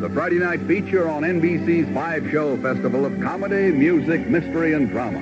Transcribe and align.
the 0.00 0.08
Friday 0.10 0.38
night 0.38 0.60
feature 0.60 1.08
on 1.08 1.24
NBC's 1.24 1.92
five 1.92 2.30
show 2.30 2.56
festival 2.58 3.04
of 3.04 3.20
comedy, 3.20 3.72
music, 3.72 4.28
mystery, 4.28 4.72
and 4.72 4.88
drama. 4.90 5.18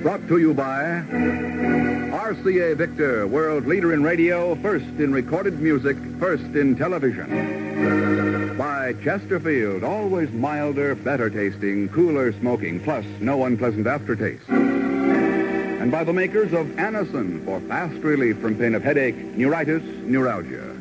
Brought 0.00 0.28
to 0.28 0.38
you 0.38 0.54
by 0.54 1.02
RCA 1.10 2.76
Victor, 2.76 3.26
world 3.26 3.66
leader 3.66 3.92
in 3.92 4.04
radio, 4.04 4.54
first 4.56 4.84
in 4.84 5.12
recorded 5.12 5.60
music, 5.60 5.96
first 6.20 6.44
in 6.54 6.76
television. 6.76 8.56
By 8.56 8.92
Chesterfield, 9.02 9.82
always 9.82 10.30
milder, 10.30 10.94
better 10.94 11.28
tasting, 11.28 11.88
cooler 11.88 12.32
smoking, 12.34 12.78
plus 12.78 13.04
no 13.18 13.44
unpleasant 13.44 13.88
aftertaste 13.88 14.48
and 14.48 15.92
by 15.92 16.02
the 16.02 16.12
makers 16.12 16.52
of 16.52 16.66
Anacin 16.78 17.44
for 17.44 17.60
fast 17.60 17.94
relief 18.02 18.38
from 18.38 18.56
pain 18.56 18.74
of 18.74 18.82
headache, 18.82 19.14
neuritis, 19.14 19.84
neuralgia. 20.02 20.74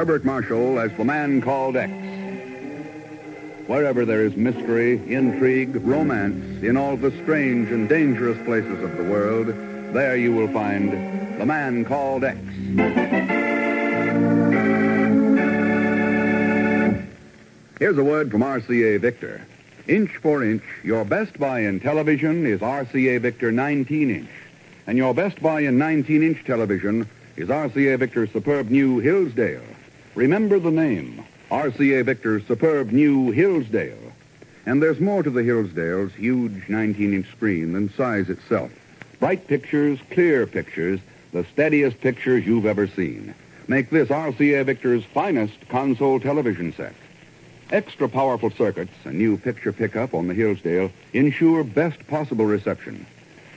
Herbert 0.00 0.24
Marshall 0.24 0.80
as 0.80 0.90
the 0.96 1.04
man 1.04 1.40
called 1.40 1.76
X. 1.76 1.92
Wherever 3.66 4.04
there 4.04 4.24
is 4.24 4.34
mystery, 4.34 4.94
intrigue, 5.12 5.76
romance, 5.84 6.62
in 6.64 6.76
all 6.76 6.96
the 6.96 7.10
strange 7.22 7.70
and 7.70 7.88
dangerous 7.88 8.36
places 8.44 8.82
of 8.82 8.96
the 8.96 9.04
world, 9.04 9.48
there 9.92 10.16
you 10.16 10.32
will 10.32 10.48
find 10.48 10.90
the 11.38 11.46
man 11.46 11.84
called 11.84 12.24
X. 12.24 12.38
Here's 17.78 17.98
a 17.98 18.04
word 18.04 18.30
from 18.30 18.40
RCA 18.40 19.00
Victor. 19.00 19.46
Inch 19.86 20.16
for 20.16 20.42
inch, 20.42 20.64
your 20.82 21.04
best 21.04 21.38
buy 21.38 21.60
in 21.60 21.78
television 21.78 22.46
is 22.46 22.60
RCA 22.60 23.20
Victor 23.20 23.52
19 23.52 24.10
inch. 24.10 24.30
And 24.90 24.98
your 24.98 25.14
best 25.14 25.40
buy 25.40 25.60
in 25.60 25.78
19 25.78 26.20
inch 26.20 26.44
television 26.44 27.08
is 27.36 27.48
RCA 27.48 27.96
Victor's 27.96 28.32
superb 28.32 28.70
new 28.70 28.98
Hillsdale. 28.98 29.62
Remember 30.16 30.58
the 30.58 30.72
name 30.72 31.22
RCA 31.48 32.04
Victor's 32.04 32.44
superb 32.48 32.90
new 32.90 33.30
Hillsdale. 33.30 34.12
And 34.66 34.82
there's 34.82 34.98
more 34.98 35.22
to 35.22 35.30
the 35.30 35.44
Hillsdale's 35.44 36.12
huge 36.14 36.68
19 36.68 37.14
inch 37.14 37.30
screen 37.30 37.72
than 37.72 37.94
size 37.94 38.28
itself. 38.28 38.72
Bright 39.20 39.46
pictures, 39.46 40.00
clear 40.10 40.44
pictures, 40.44 40.98
the 41.30 41.46
steadiest 41.52 42.00
pictures 42.00 42.44
you've 42.44 42.66
ever 42.66 42.88
seen. 42.88 43.32
Make 43.68 43.90
this 43.90 44.08
RCA 44.08 44.64
Victor's 44.64 45.04
finest 45.04 45.68
console 45.68 46.18
television 46.18 46.72
set. 46.72 46.96
Extra 47.70 48.08
powerful 48.08 48.50
circuits 48.50 48.96
a 49.04 49.12
new 49.12 49.36
picture 49.36 49.72
pickup 49.72 50.14
on 50.14 50.26
the 50.26 50.34
Hillsdale 50.34 50.90
ensure 51.12 51.62
best 51.62 52.04
possible 52.08 52.44
reception. 52.44 53.06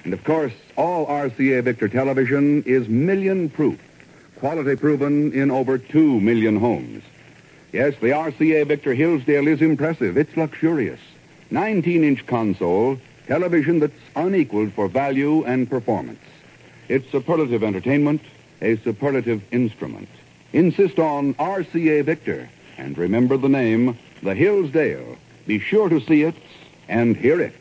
And 0.04 0.14
of 0.14 0.24
course, 0.24 0.54
all 0.76 1.06
RCA 1.06 1.64
Victor 1.64 1.88
television 1.88 2.64
is 2.64 2.88
million 2.88 3.50
proof, 3.50 3.80
quality 4.40 4.76
proven 4.76 5.32
in 5.34 5.52
over 5.52 5.78
two 5.78 6.20
million 6.20 6.58
homes. 6.58 7.04
Yes, 7.72 7.96
the 8.02 8.10
RCA 8.10 8.68
Victor 8.68 8.94
Hillsdale 8.94 9.48
is 9.48 9.62
impressive. 9.62 10.18
It's 10.18 10.36
luxurious. 10.38 11.00
19 11.52 12.04
inch 12.04 12.26
console, 12.26 13.00
television 13.28 13.80
that's 13.80 13.94
unequaled 14.16 14.74
for 14.74 14.88
value 14.88 15.44
and 15.46 15.70
performance. 15.70 16.20
It's 16.90 17.10
superlative 17.12 17.64
entertainment, 17.64 18.22
a 18.62 18.78
superlative 18.78 19.44
instrument. 19.52 20.10
Insist 20.52 21.00
on 21.00 21.34
RCA 21.36 22.04
Victor. 22.04 22.50
And 22.78 22.98
remember 22.98 23.38
the 23.38 23.50
name, 23.50 23.98
the 24.22 24.36
Hillsdale. 24.36 25.18
Be 25.48 25.60
sure 25.60 25.90
to 25.90 26.00
see 26.02 26.24
it 26.24 26.36
and 26.88 27.16
hear 27.16 27.40
it. 27.40 27.56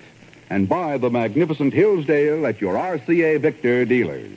And 0.53 0.69
buy 0.69 0.99
the 0.99 1.09
magnificent 1.09 1.73
Hillsdale 1.73 2.45
at 2.45 2.61
your 2.61 2.75
RCA 2.75 3.41
Victor 3.41 3.87
dealers. 3.87 4.37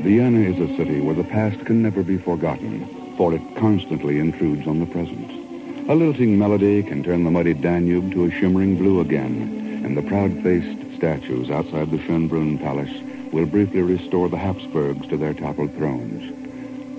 Vienna 0.00 0.40
is 0.40 0.58
a 0.58 0.74
city 0.78 1.02
where 1.02 1.14
the 1.14 1.22
past 1.22 1.66
can 1.66 1.82
never 1.82 2.02
be 2.02 2.16
forgotten 2.16 2.86
for 3.18 3.34
it 3.34 3.42
constantly 3.56 4.20
intrudes 4.20 4.66
on 4.66 4.80
the 4.80 4.86
present. 4.86 5.43
A 5.86 5.94
lilting 5.94 6.38
melody 6.38 6.82
can 6.82 7.02
turn 7.02 7.24
the 7.24 7.30
muddy 7.30 7.52
Danube 7.52 8.10
to 8.12 8.24
a 8.24 8.30
shimmering 8.30 8.78
blue 8.78 9.00
again, 9.00 9.82
and 9.84 9.94
the 9.94 10.02
proud-faced 10.02 10.96
statues 10.96 11.50
outside 11.50 11.90
the 11.90 11.98
Schönbrunn 11.98 12.58
Palace 12.58 13.02
will 13.32 13.44
briefly 13.44 13.82
restore 13.82 14.30
the 14.30 14.38
Habsburgs 14.38 15.06
to 15.08 15.18
their 15.18 15.34
toppled 15.34 15.74
thrones. 15.74 16.32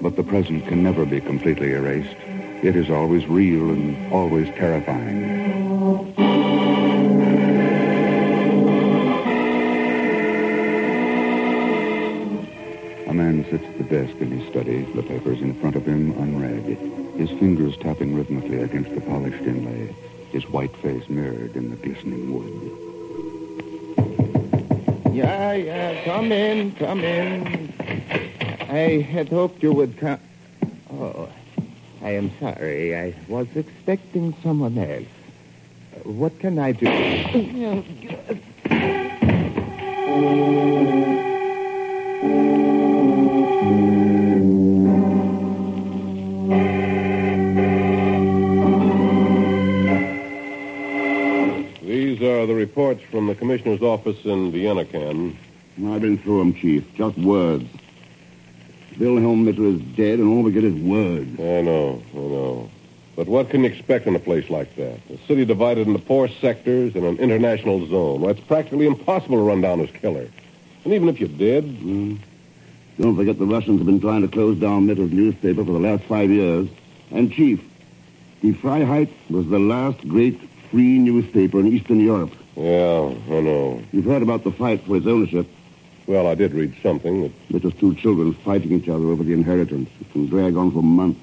But 0.03 0.15
the 0.15 0.23
present 0.23 0.67
can 0.67 0.83
never 0.83 1.03
be 1.03 1.19
completely 1.19 1.73
erased. 1.73 2.15
It 2.61 2.75
is 2.75 2.91
always 2.91 3.25
real 3.25 3.71
and 3.71 4.13
always 4.13 4.49
terrifying. 4.49 5.34
Man 13.15 13.45
sits 13.49 13.63
at 13.63 13.77
the 13.77 13.83
desk 13.85 14.13
in 14.19 14.29
his 14.31 14.47
study, 14.49 14.83
the 14.93 15.01
papers 15.01 15.39
in 15.39 15.57
front 15.59 15.75
of 15.77 15.85
him 15.85 16.11
unread, 16.19 16.77
his 17.17 17.29
fingers 17.39 17.77
tapping 17.77 18.13
rhythmically 18.13 18.61
against 18.61 18.93
the 18.93 18.99
polished 19.01 19.41
inlay, 19.43 19.95
his 20.31 20.47
white 20.49 20.75
face 20.77 21.07
mirrored 21.07 21.55
in 21.55 21.69
the 21.69 21.77
glistening 21.77 22.33
wood. 22.33 22.51
Yeah, 25.13 25.53
yeah, 25.53 26.03
come 26.03 26.33
in, 26.33 26.75
come 26.75 26.99
in. 26.99 27.73
I 28.69 28.99
had 29.01 29.29
hoped 29.29 29.63
you 29.63 29.71
would 29.71 29.97
come. 29.97 30.19
Oh, 30.91 31.29
I 32.01 32.09
am 32.09 32.31
sorry. 32.39 32.97
I 32.97 33.15
was 33.29 33.47
expecting 33.55 34.35
someone 34.43 34.77
else. 34.77 35.07
What 36.03 36.37
can 36.39 36.59
I 36.59 36.73
do? 36.73 36.85
reports 52.65 53.03
from 53.11 53.27
the 53.27 53.35
commissioner's 53.35 53.83
office 53.83 54.17
in 54.25 54.51
Vienna, 54.51 54.83
Ken. 54.85 55.37
I've 55.85 56.01
been 56.01 56.17
through 56.17 56.41
'em, 56.41 56.53
Chief. 56.55 56.83
Just 56.95 57.15
words. 57.17 57.65
Wilhelm 58.97 59.45
Mitter 59.45 59.65
is 59.65 59.81
dead, 59.95 60.17
and 60.19 60.27
all 60.27 60.41
we 60.41 60.51
get 60.51 60.63
is 60.63 60.73
words. 60.73 61.39
I 61.39 61.61
know, 61.61 62.01
I 62.15 62.17
know. 62.17 62.69
But 63.15 63.27
what 63.27 63.49
can 63.51 63.61
you 63.63 63.67
expect 63.67 64.07
in 64.07 64.15
a 64.15 64.19
place 64.19 64.49
like 64.49 64.75
that? 64.77 64.97
A 65.13 65.17
city 65.27 65.45
divided 65.45 65.85
into 65.85 65.99
four 65.99 66.27
sectors 66.27 66.95
and 66.95 67.05
an 67.05 67.17
international 67.17 67.85
zone. 67.87 68.21
Well, 68.21 68.31
it's 68.31 68.39
practically 68.53 68.87
impossible 68.87 69.37
to 69.37 69.43
run 69.43 69.61
down 69.61 69.77
his 69.79 69.91
killer. 70.01 70.27
And 70.83 70.93
even 70.93 71.07
if 71.07 71.21
you 71.21 71.27
did, 71.27 71.65
Hmm. 71.65 72.15
Don't 72.99 73.17
forget 73.17 73.37
the 73.37 73.45
Russians 73.45 73.79
have 73.79 73.85
been 73.85 73.99
trying 73.99 74.21
to 74.21 74.29
close 74.29 74.57
down 74.57 74.85
Mitter's 74.87 75.11
newspaper 75.11 75.65
for 75.65 75.73
the 75.73 75.85
last 75.89 76.03
five 76.05 76.31
years. 76.31 76.67
And, 77.11 77.29
Chief, 77.29 77.59
Die 78.41 78.53
Freiheit 78.53 79.09
was 79.29 79.45
the 79.49 79.59
last 79.59 79.99
great 80.07 80.39
free 80.71 80.97
newspaper 80.97 81.59
in 81.59 81.67
Eastern 81.67 81.99
Europe. 81.99 82.31
Yeah, 82.55 83.13
I 83.27 83.41
know. 83.41 83.83
You've 83.91 84.05
heard 84.05 84.21
about 84.21 84.43
the 84.43 84.51
fight 84.51 84.83
for 84.85 84.97
its 84.97 85.07
ownership. 85.07 85.47
Well, 86.07 86.27
I 86.27 86.35
did 86.35 86.53
read 86.53 86.75
something 86.83 87.23
that 87.23 87.31
Mitter's 87.49 87.73
two 87.75 87.95
children 87.95 88.33
fighting 88.33 88.71
each 88.71 88.87
other 88.87 89.05
over 89.05 89.23
the 89.23 89.33
inheritance. 89.33 89.89
It 89.99 90.11
can 90.11 90.27
drag 90.27 90.55
on 90.55 90.71
for 90.71 90.83
months, 90.83 91.19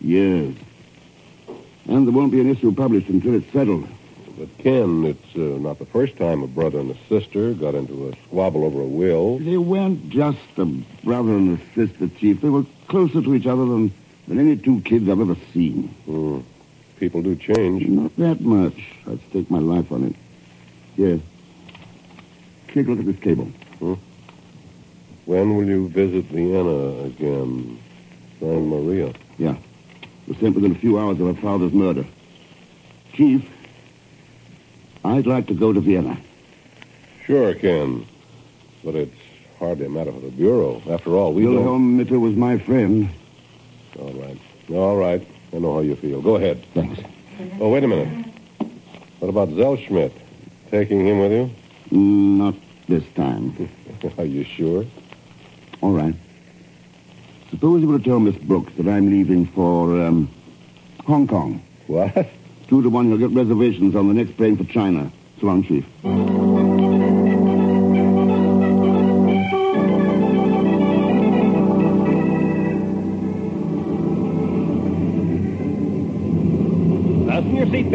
years. 0.00 0.56
And 1.86 2.06
there 2.06 2.12
won't 2.12 2.32
be 2.32 2.40
an 2.40 2.50
issue 2.50 2.72
published 2.74 3.08
until 3.08 3.34
it's 3.34 3.50
settled. 3.52 3.86
But, 4.36 4.58
Ken, 4.58 5.04
it's 5.04 5.36
uh, 5.36 5.60
not 5.60 5.78
the 5.78 5.86
first 5.86 6.16
time 6.16 6.42
a 6.42 6.48
brother 6.48 6.80
and 6.80 6.90
a 6.90 6.96
sister 7.08 7.54
got 7.54 7.76
into 7.76 8.08
a 8.08 8.16
squabble 8.26 8.64
over 8.64 8.80
a 8.80 8.84
will. 8.84 9.38
They 9.38 9.56
weren't 9.56 10.10
just 10.10 10.38
a 10.56 10.64
brother 11.04 11.36
and 11.36 11.60
a 11.60 11.74
sister, 11.74 12.08
Chief. 12.18 12.40
They 12.40 12.48
were 12.48 12.64
closer 12.88 13.22
to 13.22 13.34
each 13.34 13.46
other 13.46 13.64
than, 13.64 13.92
than 14.26 14.40
any 14.40 14.56
two 14.56 14.80
kids 14.80 15.08
I've 15.08 15.20
ever 15.20 15.36
seen. 15.52 15.88
Hmm. 16.06 16.40
People 16.98 17.22
do 17.22 17.36
change. 17.36 17.86
Not 17.86 18.16
that 18.16 18.40
much. 18.40 18.74
I'd 19.06 19.20
stake 19.30 19.50
my 19.50 19.60
life 19.60 19.92
on 19.92 20.04
it. 20.04 20.16
Yes. 20.96 21.20
Take 22.68 22.86
a 22.86 22.90
look 22.90 23.00
at 23.00 23.06
this 23.06 23.18
cable. 23.18 23.46
Hmm? 23.78 23.94
When 25.26 25.56
will 25.56 25.66
you 25.66 25.88
visit 25.88 26.24
Vienna 26.26 27.04
again? 27.04 27.78
Signed 28.40 28.68
Maria. 28.68 29.12
Yeah. 29.38 29.56
Was 30.26 30.36
sent 30.38 30.54
within 30.54 30.72
a 30.72 30.78
few 30.78 30.98
hours 30.98 31.20
of 31.20 31.26
her 31.34 31.40
father's 31.40 31.72
murder. 31.72 32.04
Chief, 33.12 33.48
I'd 35.04 35.26
like 35.26 35.46
to 35.48 35.54
go 35.54 35.72
to 35.72 35.80
Vienna. 35.80 36.18
Sure, 37.26 37.54
Ken. 37.54 38.06
But 38.84 38.94
it's 38.94 39.16
hardly 39.58 39.86
a 39.86 39.88
matter 39.88 40.12
for 40.12 40.20
the 40.20 40.30
Bureau. 40.30 40.82
After 40.88 41.16
all, 41.16 41.32
we 41.32 41.44
don't... 41.44 41.54
Wilhelm 41.54 41.96
Mitter 41.96 42.18
was 42.18 42.34
my 42.34 42.58
friend. 42.58 43.08
All 43.98 44.12
right. 44.12 44.38
All 44.70 44.96
right. 44.96 45.26
I 45.52 45.58
know 45.58 45.74
how 45.74 45.80
you 45.80 45.96
feel. 45.96 46.20
Go 46.20 46.36
ahead. 46.36 46.64
Thanks. 46.74 47.00
Oh, 47.60 47.68
wait 47.68 47.84
a 47.84 47.88
minute. 47.88 48.26
What 49.20 49.28
about 49.28 49.48
Zellschmidt? 49.50 50.12
Taking 50.74 51.06
him 51.06 51.20
with 51.20 51.30
you? 51.30 51.50
Not 51.96 52.56
this 52.88 53.04
time. 53.14 53.68
Are 54.18 54.24
you 54.24 54.42
sure? 54.42 54.84
All 55.80 55.92
right. 55.92 56.16
Suppose 57.50 57.80
you 57.80 57.86
were 57.86 57.98
to 57.98 58.04
tell 58.04 58.18
Miss 58.18 58.34
Brooks 58.34 58.72
that 58.78 58.88
I'm 58.88 59.08
leaving 59.08 59.46
for 59.46 60.02
um, 60.02 60.28
Hong 61.06 61.28
Kong. 61.28 61.62
What? 61.86 62.28
Two 62.66 62.82
to 62.82 62.90
one, 62.90 63.08
you'll 63.08 63.18
get 63.18 63.30
reservations 63.30 63.94
on 63.94 64.08
the 64.08 64.14
next 64.14 64.36
plane 64.36 64.56
for 64.56 64.64
China. 64.64 65.12
So 65.40 65.46
long, 65.46 65.62
Chief. 65.62 65.84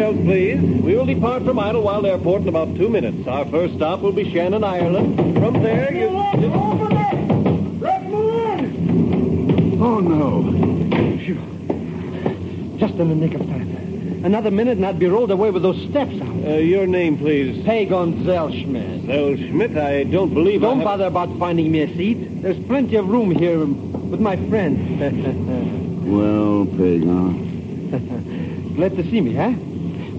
seatbelts, 0.00 0.24
please. 0.24 0.60
We 0.82 0.96
will 0.96 1.04
depart 1.06 1.44
from 1.44 1.58
Idlewild 1.58 2.06
Airport 2.06 2.42
in 2.42 2.48
about 2.48 2.74
two 2.76 2.88
minutes. 2.88 3.26
Our 3.28 3.44
first 3.46 3.74
stop 3.74 4.00
will 4.00 4.12
be 4.12 4.30
Shannon, 4.32 4.64
Ireland. 4.64 5.16
From 5.38 5.62
there, 5.62 5.92
you. 5.94 6.08
Let 7.80 8.06
me 8.06 8.52
in! 8.52 9.78
Oh, 9.82 10.00
no. 10.00 10.42
Just 12.78 12.94
in 12.94 13.08
the 13.10 13.14
nick 13.14 13.34
of 13.34 13.40
time. 13.46 13.68
Another 14.24 14.50
minute 14.50 14.76
and 14.76 14.84
I'd 14.86 14.98
be 14.98 15.06
rolled 15.06 15.30
away 15.30 15.50
with 15.50 15.62
those 15.62 15.80
steps 15.90 16.12
out. 16.20 16.44
Uh, 16.44 16.56
your 16.58 16.86
name, 16.86 17.16
please. 17.18 17.64
Pagan 17.64 18.22
Zellschmidt. 18.24 19.06
Zell 19.06 19.34
Schmidt, 19.36 19.76
I 19.78 20.04
don't 20.04 20.32
believe 20.34 20.62
I 20.62 20.66
Don't 20.68 20.76
have- 20.78 20.84
bother 20.84 21.06
about 21.06 21.38
finding 21.38 21.70
me 21.72 21.80
a 21.82 21.96
seat. 21.96 22.42
There's 22.42 22.58
plenty 22.66 22.96
of 22.96 23.08
room 23.08 23.30
here 23.30 23.58
with 23.60 24.20
my 24.20 24.36
friend. 24.48 25.00
Well, 26.10 26.64
Pagan. 26.66 28.72
Glad 28.74 28.96
to 28.96 29.02
see 29.10 29.20
me, 29.20 29.34
huh? 29.34 29.52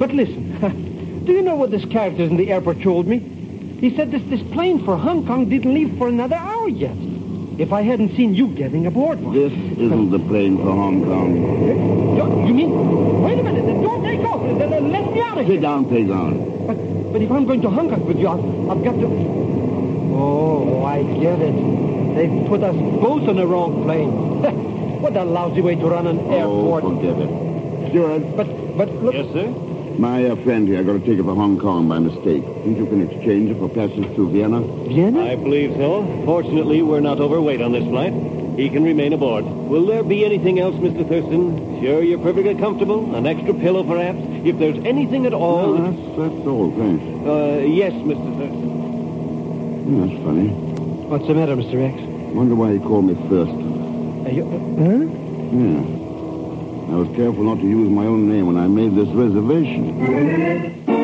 But 0.01 0.15
listen, 0.15 0.57
do 1.25 1.31
you 1.31 1.43
know 1.43 1.55
what 1.55 1.69
this 1.69 1.85
character 1.85 2.23
in 2.23 2.35
the 2.35 2.51
airport 2.51 2.81
told 2.81 3.05
me? 3.05 3.19
He 3.79 3.95
said 3.95 4.09
this, 4.09 4.23
this 4.31 4.41
plane 4.51 4.83
for 4.83 4.97
Hong 4.97 5.27
Kong 5.27 5.47
didn't 5.47 5.75
leave 5.75 5.95
for 5.99 6.07
another 6.07 6.37
hour 6.37 6.67
yet. 6.69 6.97
If 7.59 7.71
I 7.71 7.83
hadn't 7.83 8.15
seen 8.17 8.33
you 8.33 8.47
getting 8.47 8.87
aboard 8.87 9.21
one. 9.21 9.35
This 9.35 9.53
isn't 9.77 10.09
the 10.09 10.17
plane 10.17 10.57
for 10.57 10.73
Hong 10.73 11.03
Kong. 11.03 11.31
Eh? 11.69 12.17
Don't- 12.17 12.47
You 12.47 12.53
mean? 12.55 13.21
Wait 13.21 13.37
a 13.37 13.43
minute. 13.43 13.63
Don't 13.83 14.03
take 14.03 14.21
off. 14.21 14.41
Let 14.41 14.81
let 14.81 15.13
me 15.13 15.21
out 15.21 15.37
of 15.37 15.45
Sit 15.45 15.51
here. 15.51 15.61
down, 15.61 15.85
Pagan. 15.85 16.65
But, 16.65 17.13
but 17.13 17.21
if 17.21 17.29
I'm 17.29 17.45
going 17.45 17.61
to 17.61 17.69
Hong 17.69 17.87
Kong 17.87 18.03
with 18.03 18.17
you, 18.17 18.27
I've, 18.27 18.71
I've 18.71 18.83
got 18.83 18.93
to... 18.93 19.05
Oh, 19.05 20.83
I 20.83 21.03
get 21.03 21.39
it. 21.41 22.15
They've 22.15 22.47
put 22.47 22.63
us 22.63 22.75
both 22.75 23.29
on 23.29 23.35
the 23.35 23.45
wrong 23.45 23.83
plane. 23.83 24.09
what 25.01 25.15
a 25.15 25.23
lousy 25.23 25.61
way 25.61 25.75
to 25.75 25.85
run 25.85 26.07
an 26.07 26.17
airport. 26.21 26.83
Oh, 26.85 26.89
airport. 26.89 26.95
forget 26.95 27.93
it. 27.93 28.35
But, 28.35 28.77
but 28.77 28.89
look... 29.03 29.13
Yes, 29.13 29.31
sir? 29.33 29.53
My 29.99 30.25
uh, 30.25 30.35
friend 30.43 30.67
here 30.67 30.83
got 30.83 30.95
a 30.95 30.99
ticket 30.99 31.25
for 31.25 31.35
Hong 31.35 31.59
Kong 31.59 31.87
by 31.87 31.99
mistake. 31.99 32.43
Think 32.63 32.77
you 32.77 32.85
can 32.85 33.09
exchange 33.09 33.51
it 33.51 33.57
for 33.57 33.69
passage 33.69 34.15
to 34.15 34.29
Vienna? 34.29 34.61
Vienna? 34.87 35.25
I 35.31 35.35
believe 35.35 35.73
so. 35.73 36.23
Fortunately, 36.25 36.81
we're 36.81 36.99
not 37.01 37.19
overweight 37.19 37.61
on 37.61 37.71
this 37.71 37.83
flight. 37.83 38.13
He 38.57 38.69
can 38.69 38.83
remain 38.83 39.13
aboard. 39.13 39.45
Will 39.45 39.85
there 39.85 40.03
be 40.03 40.25
anything 40.25 40.59
else, 40.59 40.75
Mr. 40.75 41.07
Thurston? 41.07 41.81
Sure 41.81 42.03
you're 42.03 42.19
perfectly 42.19 42.55
comfortable? 42.55 43.15
An 43.15 43.25
extra 43.25 43.53
pillow, 43.53 43.83
perhaps? 43.83 44.19
If 44.45 44.59
there's 44.59 44.77
anything 44.85 45.25
at 45.25 45.33
all... 45.33 45.77
Oh, 45.77 45.91
that's, 45.91 46.17
that's 46.17 46.47
all, 46.47 46.71
thanks. 46.77 47.03
Uh, 47.25 47.65
yes, 47.65 47.93
Mr. 47.93 48.37
Thurston. 48.37 48.71
Yeah, 49.87 50.05
that's 50.07 50.23
funny. 50.23 50.49
What's 51.07 51.27
the 51.27 51.33
matter, 51.33 51.55
Mr. 51.55 51.81
X? 51.81 52.01
Wonder 52.33 52.55
why 52.55 52.73
he 52.73 52.79
called 52.79 53.05
me 53.05 53.15
first. 53.29 53.51
Are 54.27 54.31
you, 54.31 54.45
huh? 54.79 55.05
Yeah. 55.55 56.00
I 56.91 56.95
was 56.95 57.07
careful 57.15 57.43
not 57.43 57.59
to 57.59 57.65
use 57.65 57.89
my 57.89 58.05
own 58.05 58.27
name 58.27 58.47
when 58.47 58.57
I 58.57 58.67
made 58.67 58.95
this 58.97 59.07
reservation. 59.15 61.00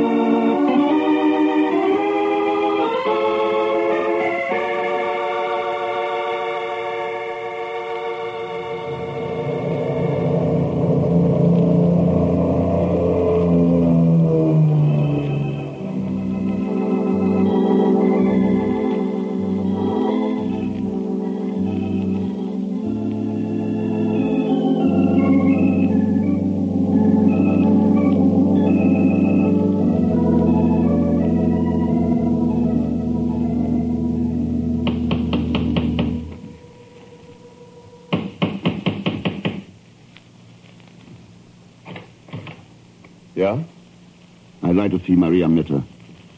Like 44.77 44.91
to 44.91 44.99
see 45.05 45.15
Maria 45.15 45.47
Mitter. 45.47 45.83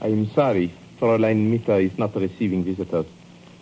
I'm 0.01 0.29
sorry. 0.31 0.71
Fräulein 0.99 1.49
Mitter 1.49 1.79
is 1.79 1.97
not 1.97 2.15
receiving 2.15 2.63
visitors. 2.63 3.05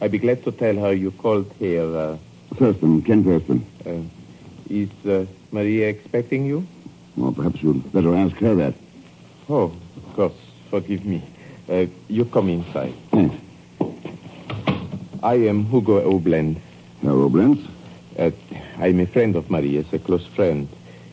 I'd 0.02 0.12
be 0.12 0.18
glad 0.20 0.44
to 0.44 0.52
tell 0.52 0.76
her 0.76 0.94
you 0.94 1.12
called 1.12 1.52
here. 1.60 1.84
Uh, 1.96 2.18
Thurston, 2.56 3.02
Ken 3.02 3.24
Thurston. 3.24 3.66
uh, 3.86 4.02
is 4.70 4.90
uh, 5.06 5.26
Maria 5.52 5.88
expecting 5.90 6.46
you? 6.46 6.66
Well, 7.16 7.32
perhaps 7.32 7.62
you'd 7.64 7.92
better 7.92 8.16
ask 8.16 8.36
her 8.38 8.56
that. 8.56 8.74
Oh, 9.50 9.72
of 9.96 10.14
course. 10.16 10.34
Forgive 10.70 11.06
me. 11.06 11.24
Uh, 11.70 11.86
you 12.08 12.26
come 12.26 12.50
inside. 12.50 12.94
Thanks. 13.12 13.36
I 15.24 15.36
am 15.36 15.66
Hugo 15.66 16.02
Oblend. 16.12 16.60
Hello, 17.02 17.30
Brent. 17.30 17.60
Uh, 18.18 18.32
I'm 18.78 19.00
a 19.00 19.06
friend 19.06 19.36
of 19.36 19.50
Maria's, 19.50 19.86
a 19.94 20.00
close 20.00 20.26
friend. 20.28 20.68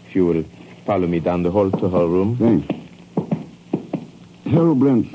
If 0.09 0.15
you 0.17 0.27
will 0.27 0.45
follow 0.85 1.07
me 1.07 1.21
down 1.21 1.43
the 1.43 1.51
hall 1.51 1.71
to 1.71 1.89
her 1.89 2.07
room. 2.07 2.37
Thanks. 2.37 2.84
Harold 4.47 4.79
Brent, 4.79 5.11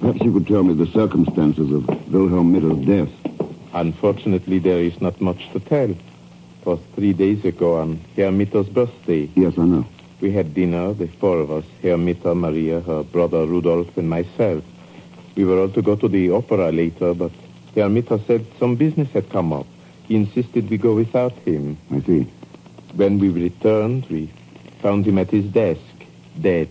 perhaps 0.00 0.20
you 0.20 0.32
could 0.32 0.48
tell 0.48 0.64
me 0.64 0.74
the 0.74 0.90
circumstances 0.90 1.70
of 1.70 1.86
Wilhelm 2.12 2.52
Mitter's 2.52 2.84
death. 2.84 3.08
Unfortunately, 3.72 4.58
there 4.58 4.80
is 4.80 5.00
not 5.00 5.20
much 5.20 5.48
to 5.52 5.60
tell. 5.60 5.90
It 5.90 5.96
was 6.64 6.80
three 6.96 7.12
days 7.12 7.44
ago 7.44 7.76
on 7.76 8.00
Herr 8.16 8.32
Mitter's 8.32 8.68
birthday. 8.68 9.30
Yes, 9.36 9.56
I 9.58 9.64
know. 9.64 9.86
We 10.20 10.32
had 10.32 10.54
dinner, 10.54 10.92
the 10.92 11.06
four 11.06 11.38
of 11.38 11.52
us, 11.52 11.64
Herr 11.82 11.96
Mitter, 11.96 12.34
Maria, 12.34 12.80
her 12.80 13.04
brother 13.04 13.46
Rudolf, 13.46 13.96
and 13.96 14.10
myself. 14.10 14.64
We 15.36 15.44
were 15.44 15.60
all 15.60 15.68
to 15.70 15.82
go 15.82 15.94
to 15.94 16.08
the 16.08 16.32
opera 16.32 16.72
later, 16.72 17.14
but 17.14 17.30
Herr 17.76 17.88
Mitter 17.88 18.18
said 18.26 18.44
some 18.58 18.74
business 18.74 19.08
had 19.10 19.30
come 19.30 19.52
up. 19.52 19.66
He 20.08 20.16
insisted 20.16 20.68
we 20.68 20.78
go 20.78 20.96
without 20.96 21.32
him. 21.38 21.78
I 21.92 22.00
see. 22.00 22.26
When 22.96 23.20
we 23.20 23.28
returned, 23.28 24.06
we 24.10 24.32
found 24.82 25.06
him 25.06 25.18
at 25.18 25.30
his 25.30 25.44
desk, 25.44 25.80
dead. 26.40 26.68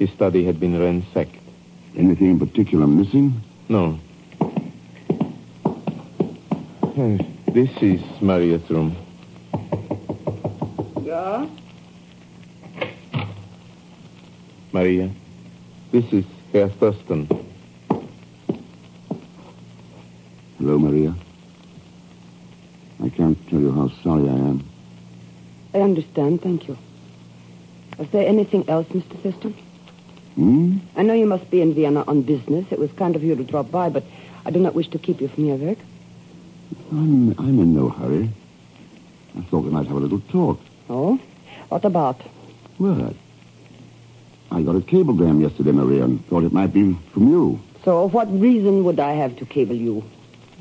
His 0.00 0.10
study 0.12 0.44
had 0.46 0.58
been 0.58 0.80
ransacked. 0.80 1.36
Anything 1.94 2.30
in 2.30 2.38
particular 2.38 2.86
missing? 2.86 3.38
No. 3.68 3.98
Uh, 6.96 7.18
This 7.52 7.70
is 7.82 8.00
Maria's 8.22 8.68
room. 8.70 8.96
Yeah? 11.02 11.46
Maria, 14.72 15.10
this 15.92 16.10
is 16.14 16.24
Herr 16.54 16.70
Thurston. 16.70 17.28
Hello, 20.58 20.78
Maria. 20.78 21.14
I 23.04 23.10
can't 23.10 23.36
tell 23.50 23.60
you 23.60 23.72
how 23.72 23.88
sorry 24.02 24.30
I 24.30 24.32
am. 24.32 24.64
I 25.74 25.80
understand, 25.80 26.40
thank 26.40 26.68
you. 26.68 26.78
Was 27.98 28.08
there 28.12 28.26
anything 28.26 28.66
else, 28.66 28.86
Mr. 28.88 29.20
Thurston? 29.22 29.54
Hmm? 30.34 30.78
I 30.96 31.02
know 31.02 31.14
you 31.14 31.26
must 31.26 31.50
be 31.50 31.60
in 31.60 31.74
Vienna 31.74 32.04
on 32.06 32.22
business. 32.22 32.66
It 32.70 32.78
was 32.78 32.90
kind 32.92 33.16
of 33.16 33.22
you 33.22 33.34
to 33.34 33.44
drop 33.44 33.70
by, 33.70 33.88
but 33.88 34.04
I 34.44 34.50
do 34.50 34.60
not 34.60 34.74
wish 34.74 34.88
to 34.88 34.98
keep 34.98 35.20
you 35.20 35.28
from 35.28 35.44
your 35.44 35.56
work. 35.56 35.78
I'm, 36.90 37.38
I'm 37.38 37.58
in 37.58 37.74
no 37.74 37.88
hurry. 37.88 38.30
I 39.36 39.42
thought 39.42 39.64
we 39.64 39.70
might 39.70 39.86
have 39.86 39.96
a 39.96 40.00
little 40.00 40.20
talk. 40.20 40.60
Oh? 40.88 41.20
What 41.68 41.84
about? 41.84 42.20
Well, 42.78 43.14
I, 44.50 44.58
I 44.58 44.62
got 44.62 44.76
a 44.76 44.80
cablegram 44.80 45.40
yesterday, 45.40 45.72
Maria, 45.72 46.04
and 46.04 46.24
thought 46.26 46.44
it 46.44 46.52
might 46.52 46.72
be 46.72 46.94
from 47.12 47.28
you. 47.28 47.60
So 47.84 48.08
what 48.08 48.30
reason 48.32 48.84
would 48.84 49.00
I 49.00 49.12
have 49.12 49.36
to 49.36 49.46
cable 49.46 49.76
you? 49.76 50.04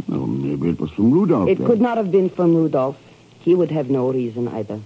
Well, 0.07 0.27
maybe 0.27 0.69
it 0.69 0.79
was 0.79 0.91
from 0.91 1.11
Rudolph. 1.11 1.49
It 1.49 1.57
then. 1.57 1.67
could 1.67 1.81
not 1.81 1.97
have 1.97 2.11
been 2.11 2.29
from 2.29 2.55
Rudolph. 2.55 2.97
He 3.41 3.55
would 3.55 3.71
have 3.71 3.89
no 3.89 4.11
reason 4.11 4.47
either. 4.47 4.79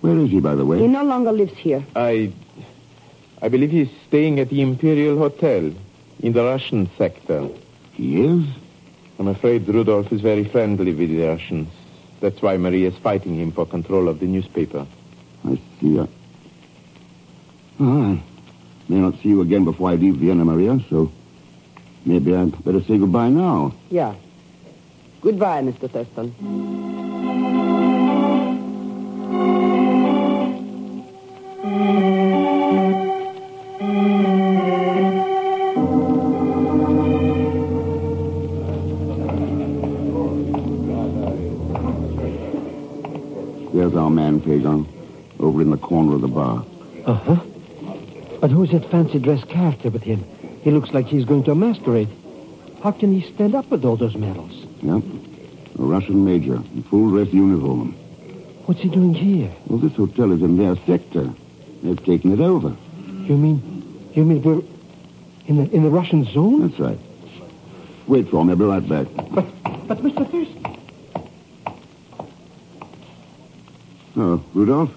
Where 0.00 0.16
is 0.18 0.30
he, 0.30 0.40
by 0.40 0.54
the 0.54 0.64
way? 0.64 0.78
He 0.78 0.86
no 0.86 1.04
longer 1.04 1.32
lives 1.32 1.56
here. 1.56 1.84
I... 1.94 2.32
I 3.42 3.48
believe 3.48 3.70
he's 3.70 3.90
staying 4.06 4.38
at 4.38 4.50
the 4.50 4.60
Imperial 4.60 5.16
Hotel 5.16 5.72
in 6.20 6.32
the 6.32 6.44
Russian 6.44 6.90
sector. 6.98 7.48
He 7.92 8.22
is? 8.22 8.44
I'm 9.18 9.28
afraid 9.28 9.66
Rudolf 9.66 10.12
is 10.12 10.20
very 10.20 10.44
friendly 10.44 10.94
with 10.94 11.08
the 11.10 11.26
Russians. 11.26 11.68
That's 12.20 12.40
why 12.42 12.56
Maria 12.58 12.88
is 12.88 12.96
fighting 12.96 13.36
him 13.36 13.52
for 13.52 13.66
control 13.66 14.08
of 14.08 14.20
the 14.20 14.26
newspaper. 14.26 14.86
I 15.46 15.58
see. 15.80 15.98
Uh... 15.98 16.06
Oh, 17.80 18.12
I 18.12 18.22
may 18.88 18.98
not 18.98 19.14
see 19.22 19.30
you 19.30 19.40
again 19.40 19.64
before 19.64 19.90
I 19.90 19.94
leave 19.94 20.16
Vienna, 20.16 20.44
Maria, 20.44 20.78
so 20.90 21.10
maybe 22.04 22.34
I'd 22.34 22.62
better 22.62 22.82
say 22.82 22.98
goodbye 22.98 23.30
now. 23.30 23.74
Yeah. 23.88 24.14
Goodbye, 25.22 25.62
Mr. 25.62 25.90
Thurston. 25.90 26.89
There's 43.72 43.94
our 43.94 44.10
man, 44.10 44.40
Pagan, 44.40 44.86
over 45.38 45.62
in 45.62 45.70
the 45.70 45.78
corner 45.78 46.14
of 46.14 46.20
the 46.20 46.28
bar. 46.28 46.64
Uh-huh. 47.06 47.36
But 48.40 48.50
who's 48.50 48.70
that 48.70 48.90
fancy 48.90 49.18
dress 49.18 49.44
character 49.44 49.90
with 49.90 50.02
him? 50.02 50.24
He 50.62 50.70
looks 50.70 50.90
like 50.90 51.06
he's 51.06 51.24
going 51.24 51.44
to 51.44 51.52
a 51.52 51.54
masquerade. 51.54 52.08
How 52.82 52.92
can 52.92 53.18
he 53.18 53.32
stand 53.34 53.54
up 53.54 53.70
with 53.70 53.84
all 53.84 53.96
those 53.96 54.16
medals? 54.16 54.52
Yep. 54.82 55.02
A 55.78 55.82
Russian 55.82 56.24
major 56.24 56.56
in 56.56 56.82
full 56.84 57.10
dress 57.10 57.32
uniform. 57.32 57.92
What's 58.66 58.80
he 58.80 58.88
doing 58.88 59.14
here? 59.14 59.52
Well, 59.66 59.78
this 59.78 59.94
hotel 59.94 60.32
is 60.32 60.42
in 60.42 60.56
their 60.56 60.76
sector. 60.86 61.32
They've 61.82 62.04
taken 62.04 62.32
it 62.32 62.40
over. 62.40 62.76
You 62.98 63.36
mean, 63.36 64.10
you 64.14 64.24
mean 64.24 64.42
we're 64.42 64.62
in 65.46 65.56
the 65.56 65.70
in 65.74 65.82
the 65.82 65.90
Russian 65.90 66.24
zone? 66.32 66.68
That's 66.68 66.80
right. 66.80 66.98
Wait 68.06 68.28
for 68.28 68.44
me. 68.44 68.52
I'll 68.52 68.58
be 68.58 68.64
right 68.64 68.88
back. 68.88 69.06
But, 69.30 69.46
but 69.86 69.98
Mr. 69.98 70.30
Thurston. 70.30 70.59
Oh, 74.22 74.44
Rudolph? 74.52 74.90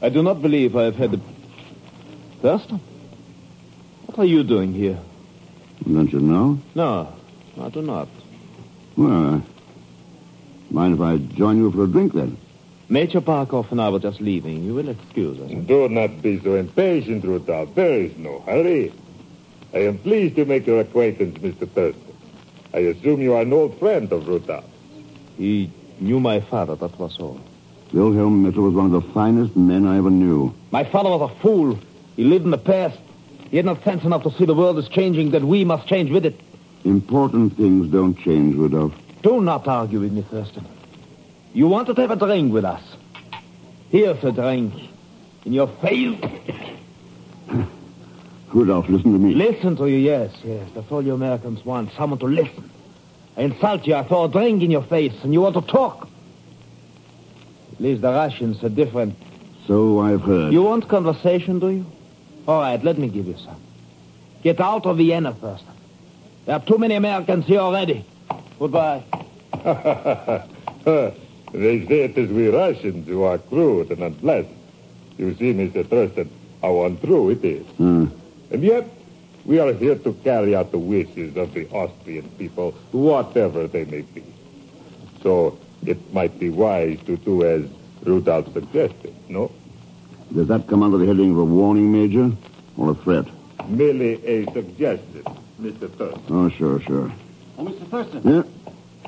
I 0.00 0.08
do 0.08 0.22
not 0.22 0.40
believe 0.40 0.74
I 0.76 0.84
have 0.84 0.96
had 0.96 1.10
the... 1.10 1.20
Thurston? 2.40 2.80
What 4.06 4.18
are 4.18 4.24
you 4.24 4.42
doing 4.42 4.72
here? 4.72 4.98
Don't 5.84 6.10
you 6.10 6.20
know? 6.20 6.58
No, 6.74 7.12
I 7.60 7.68
do 7.68 7.82
not. 7.82 8.08
Well, 8.96 9.34
uh, 9.34 9.40
mind 10.70 10.94
if 10.94 11.00
I 11.02 11.18
join 11.18 11.58
you 11.58 11.70
for 11.70 11.84
a 11.84 11.86
drink 11.86 12.14
then? 12.14 12.38
Major 12.88 13.20
Barkov 13.20 13.70
and 13.72 13.80
I 13.80 13.90
were 13.90 13.98
just 13.98 14.22
leaving. 14.22 14.64
You 14.64 14.72
will 14.72 14.88
excuse 14.88 15.38
us. 15.38 15.50
Do 15.66 15.90
not 15.90 16.22
be 16.22 16.40
so 16.40 16.54
impatient, 16.54 17.24
Rudolph. 17.24 17.74
There 17.74 18.00
is 18.00 18.16
no 18.16 18.40
hurry. 18.40 18.90
I 19.74 19.80
am 19.80 19.98
pleased 19.98 20.36
to 20.36 20.46
make 20.46 20.66
your 20.66 20.80
acquaintance, 20.80 21.36
Mr. 21.36 21.68
Thurston. 21.68 22.16
I 22.72 22.78
assume 22.78 23.20
you 23.20 23.34
are 23.34 23.42
an 23.42 23.52
old 23.52 23.78
friend 23.78 24.10
of 24.10 24.26
Rudolph. 24.26 24.64
He 25.36 25.70
knew 26.00 26.20
my 26.20 26.40
father, 26.40 26.74
that 26.76 26.98
was 26.98 27.18
all. 27.20 27.38
Wilhelm 27.92 28.42
Mitter 28.42 28.62
was 28.62 28.74
one 28.74 28.86
of 28.86 28.92
the 28.92 29.12
finest 29.12 29.54
men 29.54 29.86
I 29.86 29.98
ever 29.98 30.10
knew. 30.10 30.54
My 30.70 30.84
father 30.84 31.10
was 31.10 31.30
a 31.30 31.34
fool. 31.40 31.78
He 32.16 32.24
lived 32.24 32.44
in 32.44 32.50
the 32.50 32.58
past. 32.58 32.98
He 33.50 33.58
had 33.58 33.66
not 33.66 33.84
sense 33.84 34.02
enough 34.04 34.22
to 34.22 34.30
see 34.32 34.46
the 34.46 34.54
world 34.54 34.78
is 34.78 34.88
changing, 34.88 35.32
that 35.32 35.44
we 35.44 35.64
must 35.64 35.86
change 35.86 36.10
with 36.10 36.24
it. 36.24 36.40
Important 36.84 37.56
things 37.56 37.92
don't 37.92 38.18
change, 38.18 38.56
Rudolph. 38.56 38.94
Do 39.22 39.42
not 39.42 39.68
argue 39.68 40.00
with 40.00 40.12
me, 40.12 40.22
Thurston. 40.22 40.66
You 41.52 41.68
wanted 41.68 41.96
to 41.96 42.02
have 42.02 42.10
a 42.10 42.16
drink 42.16 42.52
with 42.52 42.64
us. 42.64 42.82
Here's 43.90 44.24
a 44.24 44.32
drink. 44.32 44.72
In 45.44 45.52
your 45.52 45.68
face. 45.68 46.18
Rudolph, 48.52 48.88
listen 48.88 49.12
to 49.12 49.18
me. 49.18 49.34
Listen 49.34 49.76
to 49.76 49.86
you, 49.86 49.98
yes, 49.98 50.34
yes. 50.44 50.66
That's 50.74 50.90
all 50.90 51.02
you 51.02 51.12
Americans 51.12 51.64
want. 51.64 51.92
Someone 51.92 52.18
to 52.20 52.26
listen. 52.26 52.70
I 53.36 53.42
insult 53.42 53.86
you. 53.86 53.94
I 53.94 54.04
throw 54.04 54.24
a 54.24 54.28
drink 54.28 54.62
in 54.62 54.70
your 54.70 54.82
face, 54.82 55.14
and 55.22 55.32
you 55.34 55.42
want 55.42 55.54
to 55.56 55.62
talk. 55.62 56.08
At 57.82 57.88
least 57.88 58.02
the 58.02 58.12
Russians 58.12 58.62
are 58.62 58.68
different. 58.68 59.16
So 59.66 59.98
I've 59.98 60.22
heard. 60.22 60.52
You 60.52 60.62
want 60.62 60.86
conversation, 60.86 61.58
do 61.58 61.68
you? 61.68 61.86
All 62.46 62.60
right, 62.60 62.80
let 62.84 62.96
me 62.96 63.08
give 63.08 63.26
you 63.26 63.36
some. 63.36 63.60
Get 64.44 64.60
out 64.60 64.86
of 64.86 64.98
Vienna 64.98 65.34
first. 65.34 65.64
There 66.46 66.54
are 66.54 66.64
too 66.64 66.78
many 66.78 66.94
Americans 66.94 67.44
here 67.44 67.58
already. 67.58 68.04
Goodbye. 68.60 69.02
they 69.64 70.44
say 71.88 72.02
it 72.02 72.16
is 72.16 72.30
we 72.30 72.50
Russians 72.50 73.08
who 73.08 73.24
are 73.24 73.38
crude 73.38 73.90
and 73.90 74.04
unpleasant. 74.04 74.56
You 75.18 75.34
see, 75.34 75.52
Mr. 75.52 75.84
Thurston, 75.84 76.30
how 76.62 76.84
untrue 76.84 77.30
it 77.30 77.44
is. 77.44 77.66
Hmm. 77.78 78.06
And 78.52 78.62
yet, 78.62 78.86
we 79.44 79.58
are 79.58 79.72
here 79.72 79.96
to 79.96 80.12
carry 80.22 80.54
out 80.54 80.70
the 80.70 80.78
wishes 80.78 81.36
of 81.36 81.52
the 81.52 81.68
Austrian 81.70 82.28
people, 82.38 82.76
whatever 82.92 83.66
they 83.66 83.84
may 83.86 84.02
be. 84.02 84.22
So, 85.24 85.58
it 85.86 86.12
might 86.12 86.38
be 86.38 86.48
wise 86.50 86.98
to 87.06 87.16
do 87.16 87.44
as 87.44 87.64
Rudolph 88.04 88.52
suggested, 88.52 89.14
no? 89.28 89.50
Does 90.34 90.48
that 90.48 90.66
come 90.66 90.82
under 90.82 90.98
the 90.98 91.06
heading 91.06 91.32
of 91.32 91.38
a 91.38 91.44
warning, 91.44 91.92
Major? 91.92 92.32
Or 92.76 92.92
a 92.92 92.94
threat? 92.94 93.26
Merely 93.68 94.14
a 94.26 94.44
suggestion, 94.52 95.22
Mr. 95.60 95.90
Thurston. 95.90 96.22
Oh, 96.30 96.48
sure, 96.50 96.80
sure. 96.80 97.12
Oh, 97.58 97.64
Mr. 97.64 97.86
Thurston. 97.88 98.22
Yeah, 98.24 98.42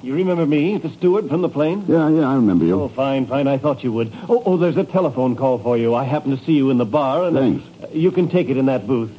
You 0.02 0.14
remember 0.14 0.44
me, 0.46 0.76
the 0.78 0.90
steward 0.90 1.28
from 1.28 1.40
the 1.42 1.48
plane? 1.48 1.84
yeah, 1.88 2.08
yeah, 2.10 2.28
I 2.28 2.34
remember 2.34 2.64
you. 2.66 2.80
Oh, 2.80 2.88
fine, 2.88 3.26
fine. 3.26 3.48
I 3.48 3.56
thought 3.58 3.82
you 3.82 3.92
would. 3.92 4.12
Oh, 4.28 4.42
oh, 4.44 4.56
there's 4.58 4.76
a 4.76 4.84
telephone 4.84 5.34
call 5.34 5.58
for 5.58 5.76
you. 5.78 5.94
I 5.94 6.04
happened 6.04 6.38
to 6.38 6.44
see 6.44 6.52
you 6.52 6.70
in 6.70 6.76
the 6.78 6.84
bar, 6.84 7.24
and 7.24 7.36
uh, 7.36 7.40
Thanks. 7.40 7.94
you 7.94 8.10
can 8.12 8.28
take 8.28 8.48
it 8.50 8.56
in 8.58 8.66
that 8.66 8.86
booth. 8.86 9.10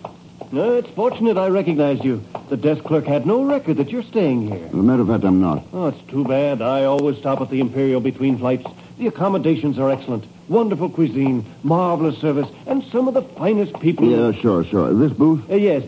No, 0.55 0.75
it's 0.75 0.87
fortunate 0.91 1.37
I 1.37 1.49
recognized 1.49 2.05
you. 2.05 2.23
The 2.47 2.55
desk 2.55 2.81
clerk 2.85 3.05
had 3.05 3.25
no 3.25 3.43
record 3.43 3.75
that 3.75 3.89
you're 3.89 4.03
staying 4.03 4.47
here. 4.47 4.65
As 4.67 4.71
a 4.71 4.77
matter 4.77 5.01
of 5.01 5.09
fact, 5.09 5.25
I'm 5.25 5.41
not. 5.41 5.65
Oh, 5.73 5.87
it's 5.87 6.01
too 6.09 6.23
bad. 6.23 6.61
I 6.61 6.85
always 6.85 7.17
stop 7.17 7.41
at 7.41 7.49
the 7.49 7.59
Imperial 7.59 7.99
between 7.99 8.37
flights. 8.37 8.65
The 8.97 9.07
accommodations 9.07 9.77
are 9.77 9.91
excellent. 9.91 10.23
Wonderful 10.47 10.91
cuisine, 10.91 11.45
marvelous 11.63 12.17
service, 12.21 12.47
and 12.67 12.85
some 12.89 13.09
of 13.09 13.13
the 13.13 13.21
finest 13.21 13.77
people. 13.81 14.09
Yeah, 14.09 14.31
sure, 14.41 14.63
sure. 14.63 14.93
This 14.93 15.11
booth? 15.11 15.41
Uh, 15.51 15.55
yes. 15.55 15.83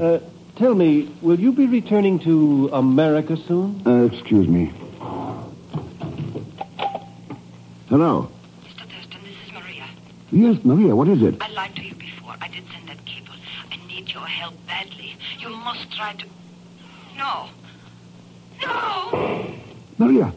Uh, 0.00 0.20
tell 0.56 0.74
me, 0.74 1.14
will 1.20 1.38
you 1.38 1.52
be 1.52 1.66
returning 1.66 2.18
to 2.20 2.70
America 2.72 3.36
soon? 3.36 3.82
Uh, 3.86 4.04
excuse 4.10 4.48
me. 4.48 4.72
Hello. 7.90 8.30
Mr. 8.64 8.88
Thurston, 8.88 9.20
this 9.24 9.36
is 9.46 9.52
Maria. 9.52 9.86
Yes, 10.32 10.64
Maria, 10.64 10.96
what 10.96 11.08
is 11.08 11.20
it? 11.20 11.36
I 11.42 11.48
lied 11.48 11.76
to 11.76 11.82
you 11.82 11.94
before. 11.96 12.34
I 12.40 12.48
did 12.48 12.64
send 12.72 12.88
that 12.88 13.04
cable. 13.04 13.34
I 13.70 13.76
need 14.06 14.14
your 14.14 14.26
help 14.26 14.54
badly. 14.66 15.16
You 15.38 15.48
must 15.50 15.90
try 15.92 16.14
to... 16.14 16.26
No. 17.16 17.48
No! 18.62 19.54
Maria. 19.98 20.32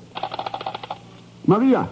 Maria. 1.45 1.89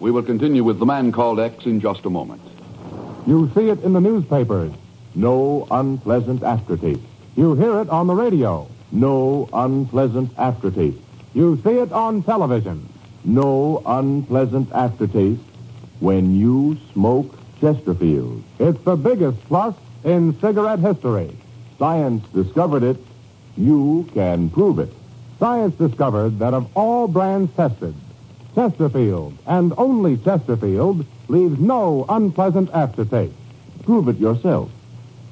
We 0.00 0.10
will 0.10 0.22
continue 0.22 0.64
with 0.64 0.78
The 0.78 0.86
Man 0.86 1.12
Called 1.12 1.40
X 1.40 1.66
in 1.66 1.80
just 1.80 2.04
a 2.04 2.10
moment. 2.10 2.42
You 3.26 3.50
see 3.54 3.68
it 3.68 3.82
in 3.82 3.92
the 3.92 4.00
newspapers. 4.00 4.72
No 5.14 5.66
unpleasant 5.70 6.42
aftertaste. 6.42 7.00
You 7.36 7.54
hear 7.54 7.80
it 7.80 7.88
on 7.90 8.06
the 8.06 8.14
radio. 8.14 8.68
No 8.90 9.48
unpleasant 9.52 10.30
aftertaste. 10.38 10.98
You 11.34 11.60
see 11.62 11.78
it 11.78 11.92
on 11.92 12.22
television. 12.22 12.88
No 13.24 13.82
unpleasant 13.84 14.72
aftertaste 14.72 15.42
when 16.00 16.34
you 16.34 16.78
smoke 16.92 17.38
Chesterfield. 17.60 18.42
It's 18.58 18.82
the 18.84 18.96
biggest 18.96 19.42
plus 19.44 19.74
in 20.04 20.38
cigarette 20.40 20.78
history. 20.78 21.36
Science 21.78 22.26
discovered 22.28 22.82
it. 22.82 22.96
You 23.56 24.08
can 24.14 24.48
prove 24.50 24.78
it. 24.78 24.92
Science 25.38 25.74
discovered 25.74 26.38
that 26.38 26.54
of 26.54 26.68
all 26.76 27.06
brands 27.08 27.54
tested, 27.54 27.94
Chesterfield, 28.54 29.36
and 29.46 29.72
only 29.76 30.16
Chesterfield, 30.16 31.04
leaves 31.28 31.58
no 31.60 32.04
unpleasant 32.08 32.70
aftertaste. 32.72 33.34
Prove 33.84 34.08
it 34.08 34.18
yourself. 34.18 34.70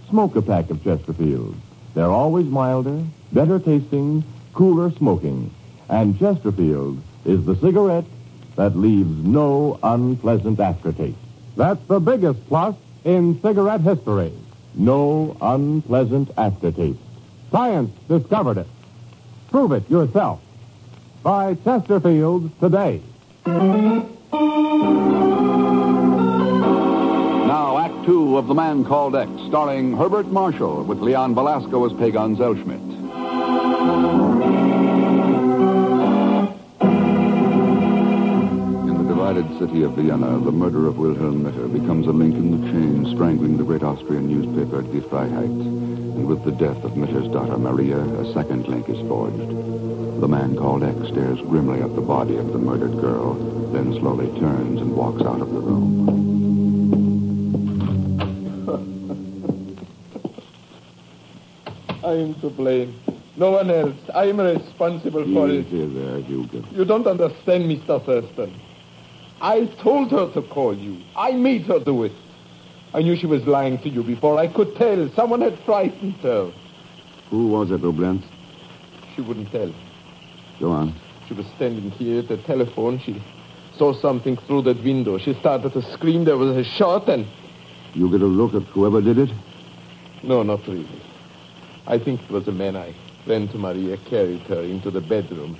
Smoke 0.09 0.37
a 0.37 0.43
pack 0.43 0.71
of 0.71 0.79
Chesterfields. 0.79 1.57
They're 1.97 2.11
always 2.11 2.45
milder, 2.45 3.03
better 3.33 3.59
tasting, 3.59 4.23
cooler 4.53 4.91
smoking. 4.91 5.51
And 5.89 6.19
Chesterfield 6.19 7.01
is 7.25 7.47
the 7.47 7.57
cigarette 7.57 8.05
that 8.57 8.77
leaves 8.77 9.25
no 9.25 9.79
unpleasant 9.83 10.61
aftertaste. 10.61 11.17
That's 11.57 11.83
the 11.87 11.99
biggest 11.99 12.47
plus 12.49 12.77
in 13.05 13.41
cigarette 13.41 13.81
history. 13.81 14.31
No 14.75 15.39
unpleasant 15.41 16.33
aftertaste. 16.37 16.99
Science 17.51 17.91
discovered 18.09 18.59
it. 18.59 18.69
Prove 19.51 19.73
it 19.73 19.89
yourself. 19.89 20.43
Buy 21.23 21.55
Chesterfield 21.65 22.51
today. 22.61 23.01
Two 28.07 28.39
of 28.39 28.47
The 28.47 28.55
Man 28.55 28.85
Called 28.85 29.17
X, 29.17 29.29
starring 29.49 29.97
Herbert 29.97 30.29
Marshall 30.29 30.85
with 30.85 31.01
Leon 31.01 31.35
Belasco 31.35 31.85
as 31.87 31.93
Pagan 31.99 32.37
Zellschmidt. 32.37 32.81
In 38.87 38.97
the 38.97 39.09
divided 39.13 39.59
city 39.59 39.83
of 39.83 39.95
Vienna, 39.95 40.39
the 40.39 40.53
murder 40.53 40.87
of 40.87 40.99
Wilhelm 40.99 41.43
Mitter 41.43 41.67
becomes 41.67 42.07
a 42.07 42.13
link 42.13 42.37
in 42.37 42.53
the 42.53 42.71
chain 42.71 43.13
strangling 43.13 43.57
the 43.57 43.65
great 43.65 43.83
Austrian 43.83 44.29
newspaper 44.29 44.83
Die 44.83 45.01
Freiheit. 45.01 45.51
And 45.51 46.29
with 46.29 46.45
the 46.45 46.53
death 46.53 46.85
of 46.85 46.97
Mitter's 46.97 47.27
daughter 47.33 47.59
Maria, 47.59 47.99
a 47.99 48.33
second 48.33 48.69
link 48.69 48.89
is 48.89 49.01
forged. 49.09 50.21
The 50.21 50.29
man 50.29 50.55
called 50.55 50.85
X 50.85 51.09
stares 51.09 51.41
grimly 51.41 51.83
at 51.83 51.97
the 51.97 52.03
body 52.03 52.37
of 52.37 52.53
the 52.53 52.59
murdered 52.59 53.01
girl, 53.01 53.35
then 53.73 53.95
slowly 53.95 54.29
turns 54.39 54.81
and 54.81 54.95
walks 54.95 55.23
out 55.23 55.41
of 55.41 55.53
the 55.53 55.59
room. 55.59 56.26
I 62.07 62.13
am 62.13 62.35
to 62.37 62.51
blame. 62.51 62.95
No 63.37 63.51
one 63.51 63.69
else. 63.69 63.97
I 64.15 64.27
am 64.27 64.39
responsible 64.41 65.25
for 65.25 65.49
it. 65.51 65.67
Easy 65.67 65.87
there, 65.87 66.21
Hugo. 66.21 66.63
You 66.71 66.85
don't 66.85 67.07
understand, 67.07 67.65
Mr. 67.65 68.01
Thurston. 68.07 68.55
I 69.41 69.67
told 69.83 70.13
her 70.13 70.31
to 70.33 70.43
call 70.43 70.75
you. 70.77 70.99
I 71.17 71.33
made 71.33 71.63
her 71.63 71.81
do 71.81 72.05
it. 72.05 72.13
I 72.95 73.03
knew 73.03 73.17
she 73.17 73.27
was 73.27 73.45
lying 73.47 73.79
to 73.79 73.89
you 73.89 74.05
before 74.05 74.39
I 74.39 74.47
could 74.47 74.77
tell. 74.77 75.11
Someone 75.17 75.41
had 75.41 75.59
frightened 75.65 76.15
her. 76.23 76.53
Who 77.31 77.49
was 77.49 77.73
it, 77.73 77.83
Oblenz? 77.83 78.23
She 79.17 79.21
wouldn't 79.23 79.51
tell. 79.51 79.75
Go 80.61 80.71
on. 80.71 80.95
She 81.27 81.35
was 81.35 81.45
standing 81.57 81.91
here 81.91 82.21
at 82.21 82.29
the 82.29 82.37
telephone. 82.37 83.01
She 83.01 83.21
saw 83.77 83.93
something 83.93 84.37
through 84.47 84.63
that 84.63 84.81
window. 84.85 85.19
She 85.19 85.35
started 85.35 85.73
to 85.73 85.83
scream. 85.93 86.25
There 86.25 86.37
was 86.37 86.57
a 86.57 86.63
shot, 86.63 87.09
and 87.09 87.27
You 87.95 88.09
get 88.11 88.23
a 88.23 88.27
look 88.27 88.55
at 88.55 88.63
whoever 88.69 89.01
did 89.01 89.19
it? 89.19 89.31
no, 90.23 90.45
not 90.45 90.67
really. 90.69 90.87
I 91.87 91.99
think 91.99 92.23
it 92.23 92.31
was 92.31 92.49
a 92.49 92.53
man. 92.53 92.77
I 92.77 92.95
ran 93.27 93.49
to 93.49 93.59
Maria, 93.59 93.97
carried 93.97 94.43
her 94.43 94.61
into 94.63 94.91
the 94.91 95.01
bedroom. 95.01 95.57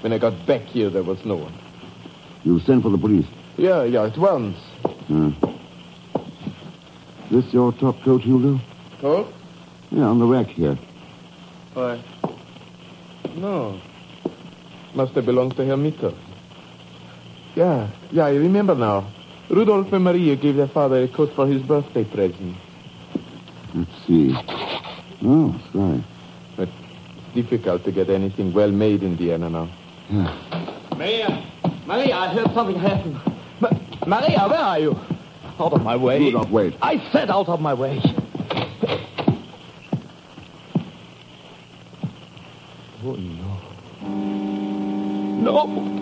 When 0.00 0.12
I 0.12 0.18
got 0.18 0.46
back 0.46 0.62
here, 0.62 0.90
there 0.90 1.02
was 1.02 1.24
no 1.24 1.36
one. 1.36 1.54
You 2.44 2.58
sent 2.60 2.82
for 2.82 2.90
the 2.90 2.98
police. 2.98 3.26
Yeah, 3.56 3.84
yeah, 3.84 4.04
at 4.04 4.18
once. 4.18 4.58
Huh. 5.08 5.30
This 7.30 7.52
your 7.52 7.72
top 7.72 8.00
coat, 8.02 8.22
Hugo? 8.22 8.60
Oh? 9.02 9.32
Yeah, 9.90 10.04
on 10.04 10.18
the 10.18 10.26
rack 10.26 10.48
here. 10.48 10.76
Why? 11.74 12.02
No. 13.36 13.80
Must 14.94 15.14
have 15.14 15.26
belonged 15.26 15.56
to 15.56 15.64
Herr 15.64 15.76
Mitter. 15.76 16.12
Yeah, 17.54 17.88
yeah, 18.10 18.26
I 18.26 18.34
remember 18.34 18.74
now. 18.74 19.10
Rudolf 19.48 19.92
and 19.92 20.04
Maria 20.04 20.36
gave 20.36 20.56
their 20.56 20.68
father 20.68 21.02
a 21.02 21.08
coat 21.08 21.32
for 21.34 21.46
his 21.46 21.62
birthday 21.62 22.04
present. 22.04 22.56
Let's 23.74 23.90
see. 24.06 24.34
Oh, 25.24 25.54
sorry. 25.72 26.04
But 26.56 26.68
it's 26.68 27.34
difficult 27.34 27.84
to 27.84 27.92
get 27.92 28.10
anything 28.10 28.52
well 28.52 28.70
made 28.70 29.02
in 29.02 29.16
Vienna 29.16 29.48
now. 29.50 29.68
Yeah. 30.10 30.34
Maria! 30.96 31.46
Maria, 31.86 32.16
I 32.16 32.28
heard 32.28 32.52
something 32.54 32.78
happen. 32.78 33.20
Ma- 33.60 33.70
Maria, 34.06 34.46
where 34.48 34.58
are 34.58 34.78
you? 34.78 34.98
Out 35.60 35.72
of 35.72 35.82
my 35.82 35.96
way. 35.96 36.18
Rudolph, 36.18 36.50
wait. 36.50 36.74
I 36.82 36.98
said 37.12 37.30
out 37.30 37.48
of 37.48 37.60
my 37.60 37.74
way. 37.74 38.00
Oh, 43.04 43.16
no. 43.16 43.58
No! 45.42 46.01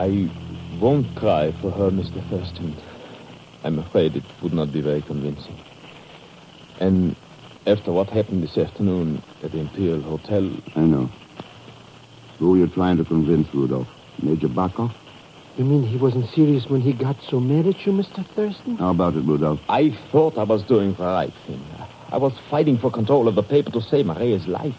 I 0.00 0.30
won't 0.80 1.14
cry 1.14 1.52
for 1.60 1.70
her, 1.72 1.90
Mr. 1.90 2.26
Thurston. 2.30 2.74
I'm 3.64 3.78
afraid 3.78 4.16
it 4.16 4.24
would 4.40 4.54
not 4.54 4.72
be 4.72 4.80
very 4.80 5.02
convincing. 5.02 5.54
And 6.78 7.14
after 7.66 7.92
what 7.92 8.08
happened 8.08 8.42
this 8.42 8.56
afternoon 8.56 9.22
at 9.44 9.52
the 9.52 9.58
Imperial 9.58 10.00
Hotel, 10.00 10.50
I 10.74 10.80
know. 10.80 11.10
Who 12.38 12.54
are 12.54 12.56
you 12.56 12.66
trying 12.68 12.96
to 12.96 13.04
convince, 13.04 13.52
Rudolph? 13.52 13.88
Major 14.22 14.48
Barkov? 14.48 14.90
You 15.58 15.66
mean 15.66 15.82
he 15.82 15.98
wasn't 15.98 16.30
serious 16.30 16.64
when 16.66 16.80
he 16.80 16.94
got 16.94 17.16
so 17.28 17.38
mad 17.38 17.66
at 17.66 17.84
you, 17.84 17.92
Mr. 17.92 18.26
Thurston? 18.34 18.78
How 18.78 18.92
about 18.92 19.16
it, 19.16 19.20
Rudolph? 19.20 19.60
I 19.68 19.90
thought 20.10 20.38
I 20.38 20.44
was 20.44 20.62
doing 20.62 20.94
the 20.94 21.04
right 21.04 21.34
thing. 21.46 21.62
I 22.10 22.16
was 22.16 22.32
fighting 22.48 22.78
for 22.78 22.90
control 22.90 23.28
of 23.28 23.34
the 23.34 23.42
paper 23.42 23.70
to 23.72 23.82
save 23.82 24.06
Maria's 24.06 24.46
life. 24.46 24.76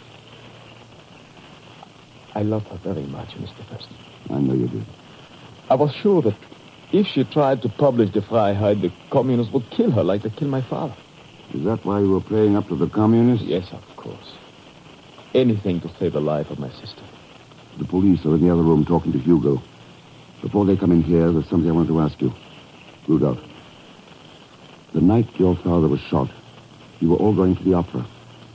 I 2.34 2.42
love 2.42 2.66
her 2.70 2.78
very 2.78 3.06
much, 3.06 3.30
Mr. 3.36 3.64
Thurston. 3.70 3.98
I 4.32 4.40
know 4.40 4.56
you 4.56 4.68
did. 4.68 4.86
I 5.72 5.76
was 5.76 5.94
sure 5.94 6.22
that 6.24 6.36
if 6.92 7.08
she 7.08 7.24
tried 7.24 7.62
to 7.62 7.70
publish 7.70 8.12
the 8.12 8.20
Freiheit, 8.20 8.82
the 8.82 8.92
communists 9.10 9.54
would 9.54 9.70
kill 9.70 9.90
her 9.92 10.04
like 10.04 10.22
they 10.22 10.30
killed 10.30 10.52
my 10.52 10.60
father. 10.60 10.98
Is 11.54 11.64
that 11.64 11.86
why 11.86 12.02
you 12.02 12.10
were 12.10 12.20
playing 12.20 12.58
up 12.58 12.68
to 12.68 12.76
the 12.76 12.88
communists? 12.88 13.46
Yes, 13.46 13.72
of 13.72 13.82
course. 13.96 14.34
Anything 15.34 15.80
to 15.80 15.90
save 15.98 16.12
the 16.12 16.20
life 16.20 16.50
of 16.50 16.60
my 16.60 16.70
sister. 16.72 17.04
The 17.78 17.86
police 17.86 18.26
are 18.26 18.36
in 18.36 18.46
the 18.46 18.52
other 18.52 18.64
room 18.64 18.84
talking 18.84 19.14
to 19.14 19.18
Hugo. 19.18 19.64
Before 20.42 20.66
they 20.66 20.76
come 20.76 20.92
in 20.92 21.04
here, 21.04 21.32
there's 21.32 21.48
something 21.48 21.70
I 21.70 21.74
want 21.74 21.88
to 21.88 22.02
ask 22.02 22.22
you. 22.22 22.34
Rudolph, 23.08 23.40
the 24.92 25.00
night 25.00 25.30
your 25.40 25.56
father 25.56 25.88
was 25.88 26.02
shot, 26.02 26.30
you 27.00 27.12
were 27.12 27.18
all 27.18 27.34
going 27.34 27.56
to 27.56 27.64
the 27.64 27.76
opera. 27.76 28.06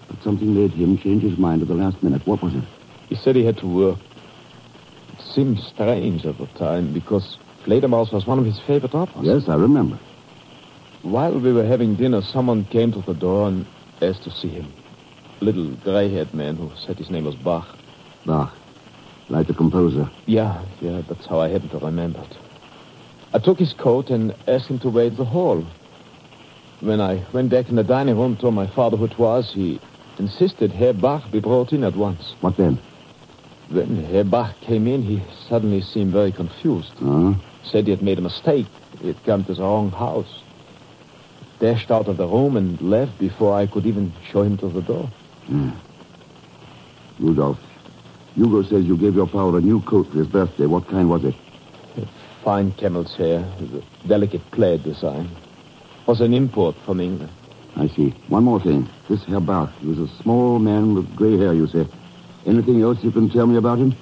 But 0.09 0.23
something 0.23 0.55
made 0.55 0.73
him 0.73 0.99
change 0.99 1.23
his 1.23 1.39
mind 1.39 1.63
at 1.63 1.69
the 1.69 1.75
last 1.75 2.03
minute. 2.03 2.27
What 2.27 2.43
was 2.43 2.55
it? 2.55 2.65
He 3.09 3.15
said 3.15 3.37
he 3.37 3.45
had 3.47 3.57
to 3.59 3.67
work. 3.67 3.99
Seemed 5.37 5.59
strange 5.59 6.25
at 6.25 6.39
the 6.39 6.47
time 6.59 6.95
because 6.95 7.37
Fledermaus 7.63 8.11
was 8.11 8.27
one 8.27 8.39
of 8.39 8.47
his 8.47 8.59
favorite 8.61 8.95
operas. 8.95 9.27
Yes, 9.27 9.51
I 9.51 9.57
remember. 9.57 9.99
While 11.03 11.39
we 11.39 11.53
were 11.53 11.67
having 11.67 11.95
dinner, 11.95 12.23
someone 12.23 12.65
came 12.65 12.91
to 12.93 13.03
the 13.03 13.13
door 13.13 13.47
and 13.47 13.67
asked 14.01 14.23
to 14.23 14.31
see 14.31 14.49
him. 14.49 14.73
A 15.43 15.45
little 15.45 15.73
gray-haired 15.85 16.33
man 16.33 16.57
who 16.57 16.73
said 16.75 16.97
his 16.97 17.11
name 17.11 17.27
was 17.27 17.35
Bach. 17.35 17.69
Bach. 18.25 18.57
Like 19.29 19.47
the 19.47 19.53
composer. 19.53 20.09
Yeah, 20.25 20.65
yeah, 20.81 21.03
that's 21.07 21.27
how 21.27 21.41
I 21.41 21.49
happened 21.49 21.73
to 21.73 21.81
remember 21.81 22.23
it. 22.23 22.39
I 23.35 23.39
took 23.39 23.59
his 23.59 23.75
coat 23.75 24.09
and 24.09 24.35
asked 24.49 24.69
him 24.69 24.79
to 24.79 24.89
wait 24.89 25.09
in 25.09 25.17
the 25.17 25.27
hall. 25.27 25.67
When 26.81 27.03
I 27.03 27.27
went 27.35 27.51
back 27.51 27.69
in 27.69 27.77
the 27.77 27.85
dining 27.85 28.17
room, 28.17 28.39
told 28.39 28.55
my 28.55 28.69
father 28.69 28.97
who 28.97 29.05
it 29.05 29.19
was, 29.19 29.53
he 29.53 29.81
insisted 30.19 30.73
Herr 30.73 30.95
Bach 30.95 31.31
be 31.31 31.41
brought 31.41 31.75
in 31.75 31.85
at 31.85 31.95
once. 31.95 32.35
What 32.41 32.57
then? 32.57 32.79
When 33.69 34.05
Herr 34.05 34.25
Bach 34.25 34.61
came 34.61 34.87
in, 34.87 35.03
he 35.03 35.23
suddenly 35.49 35.81
seemed 35.81 36.13
very 36.13 36.33
confused. 36.33 36.93
Huh? 37.01 37.35
Said 37.65 37.85
he 37.85 37.91
had 37.91 38.03
made 38.03 38.19
a 38.19 38.23
mistake. 38.23 38.67
He 39.01 39.09
had 39.09 39.25
come 39.25 39.45
to 39.45 39.55
the 39.55 39.63
wrong 39.63 39.91
house. 39.91 40.43
Dashed 41.59 41.91
out 41.91 42.07
of 42.07 42.17
the 42.17 42.27
room 42.27 42.57
and 42.57 42.81
left 42.81 43.19
before 43.19 43.55
I 43.55 43.67
could 43.67 43.87
even 43.87 44.13
show 44.31 44.43
him 44.43 44.57
to 44.59 44.69
the 44.69 44.83
door. 44.83 45.11
Yeah. 45.49 45.73
Rudolph, 47.19 47.59
Hugo 48.35 48.63
says 48.63 48.85
you 48.85 48.97
gave 48.97 49.15
your 49.15 49.27
father 49.27 49.59
a 49.59 49.61
new 49.61 49.81
coat 49.83 50.11
for 50.11 50.19
his 50.19 50.27
birthday. 50.27 50.67
What 50.67 50.87
kind 50.87 51.09
was 51.09 51.25
it? 51.25 51.35
Fine 52.45 52.73
camel's 52.73 53.17
hair, 53.17 53.41
with 53.59 53.83
a 53.83 54.09
delicate 54.09 54.49
plaid 54.53 54.85
design. 54.85 55.29
Was 56.07 56.21
an 56.21 56.33
import 56.33 56.77
from 56.85 57.01
England. 57.01 57.33
I 57.75 57.89
see. 57.89 58.15
One 58.29 58.45
more 58.45 58.61
thing. 58.61 58.89
This 59.09 59.25
Herr 59.25 59.41
Bach, 59.41 59.73
he 59.81 59.89
was 59.89 59.99
a 59.99 60.09
small 60.23 60.59
man 60.59 60.95
with 60.95 61.17
gray 61.17 61.37
hair, 61.37 61.53
you 61.55 61.67
say. 61.67 61.87
Anything 62.47 62.81
else 62.81 63.03
you 63.03 63.11
can 63.11 63.29
tell 63.29 63.47
me 63.47 63.57
about 63.57 63.79
him? 63.79 63.95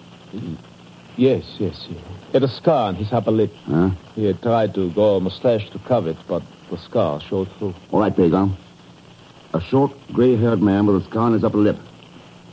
Yes, 1.17 1.45
yes. 1.59 1.87
He 1.87 1.97
had 2.33 2.43
a 2.43 2.49
scar 2.49 2.89
on 2.89 2.95
his 2.97 3.13
upper 3.13 3.31
lip. 3.31 3.53
Huh? 3.67 3.91
He 4.15 4.27
had 4.27 4.43
tried 4.43 4.75
to 4.75 4.91
grow 4.91 5.17
a 5.17 5.21
mustache 5.21 5.71
to 5.71 5.79
cover 5.81 6.11
it, 6.11 6.17
but 6.29 6.43
the 6.71 6.77
scar 6.77 7.21
showed 7.21 7.49
through. 7.59 7.75
All 7.91 8.01
right, 8.01 8.15
Pagan. 8.15 8.57
A 9.55 9.61
short, 9.61 9.93
gray-haired 10.13 10.61
man 10.61 10.87
with 10.87 11.03
a 11.03 11.05
scar 11.09 11.23
on 11.23 11.33
his 11.33 11.45
upper 11.45 11.59
lip. 11.59 11.77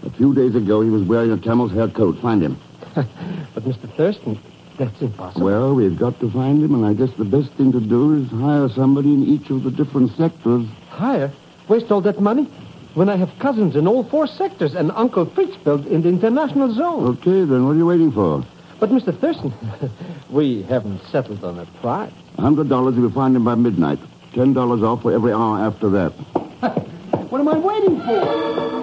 A 0.04 0.10
few 0.12 0.34
days 0.34 0.56
ago, 0.56 0.82
he 0.82 0.90
was 0.90 1.04
wearing 1.04 1.32
a 1.32 1.38
camel's 1.38 1.72
hair 1.72 1.88
coat. 1.88 2.20
Find 2.22 2.42
him. 2.42 2.60
But, 3.54 3.66
Mr. 3.66 3.94
Thurston, 3.98 4.40
that's 4.78 5.02
impossible. 5.02 5.46
Well, 5.46 5.76
we've 5.76 6.00
got 6.00 6.18
to 6.22 6.32
find 6.32 6.64
him, 6.64 6.74
and 6.74 6.86
I 6.86 6.94
guess 6.94 7.10
the 7.18 7.26
best 7.26 7.52
thing 7.54 7.74
to 7.74 7.82
do 7.82 8.16
is 8.16 8.30
hire 8.30 8.70
somebody 8.70 9.14
in 9.14 9.26
each 9.28 9.50
of 9.50 9.64
the 9.64 9.72
different 9.72 10.16
sectors. 10.16 10.66
Hire? 10.90 11.34
Waste 11.68 11.92
all 11.92 12.00
that 12.02 12.22
money? 12.22 12.48
When 12.94 13.08
I 13.08 13.16
have 13.16 13.30
cousins 13.40 13.76
in 13.76 13.88
all 13.88 14.04
four 14.04 14.28
sectors 14.28 14.76
and 14.76 14.92
Uncle 14.92 15.26
Fritz 15.26 15.56
built 15.58 15.86
in 15.88 16.02
the 16.02 16.10
international 16.10 16.74
zone. 16.74 17.06
Okay, 17.20 17.46
then 17.46 17.66
what 17.66 17.72
are 17.72 17.78
you 17.78 17.86
waiting 17.86 18.12
for? 18.12 18.46
But, 18.80 18.90
Mr. 18.90 19.18
Thurston, 19.18 19.54
we 20.30 20.64
haven't 20.64 21.02
settled 21.12 21.44
on 21.44 21.60
a 21.60 21.66
price. 21.82 22.12
A 22.38 22.42
hundred 22.42 22.68
dollars 22.68 22.96
if 22.96 23.02
you 23.02 23.10
find 23.12 23.36
him 23.36 23.46
by 23.46 23.56
midnight. 23.56 24.00
Ten 24.34 24.54
dollars 24.54 24.84
off 24.84 25.04
for 25.04 25.12
every 25.14 25.32
hour 25.32 25.60
after 25.60 25.90
that. 25.90 26.14
What 27.32 27.40
am 27.40 27.48
I 27.48 27.58
waiting 27.58 27.98
for? 28.02 28.81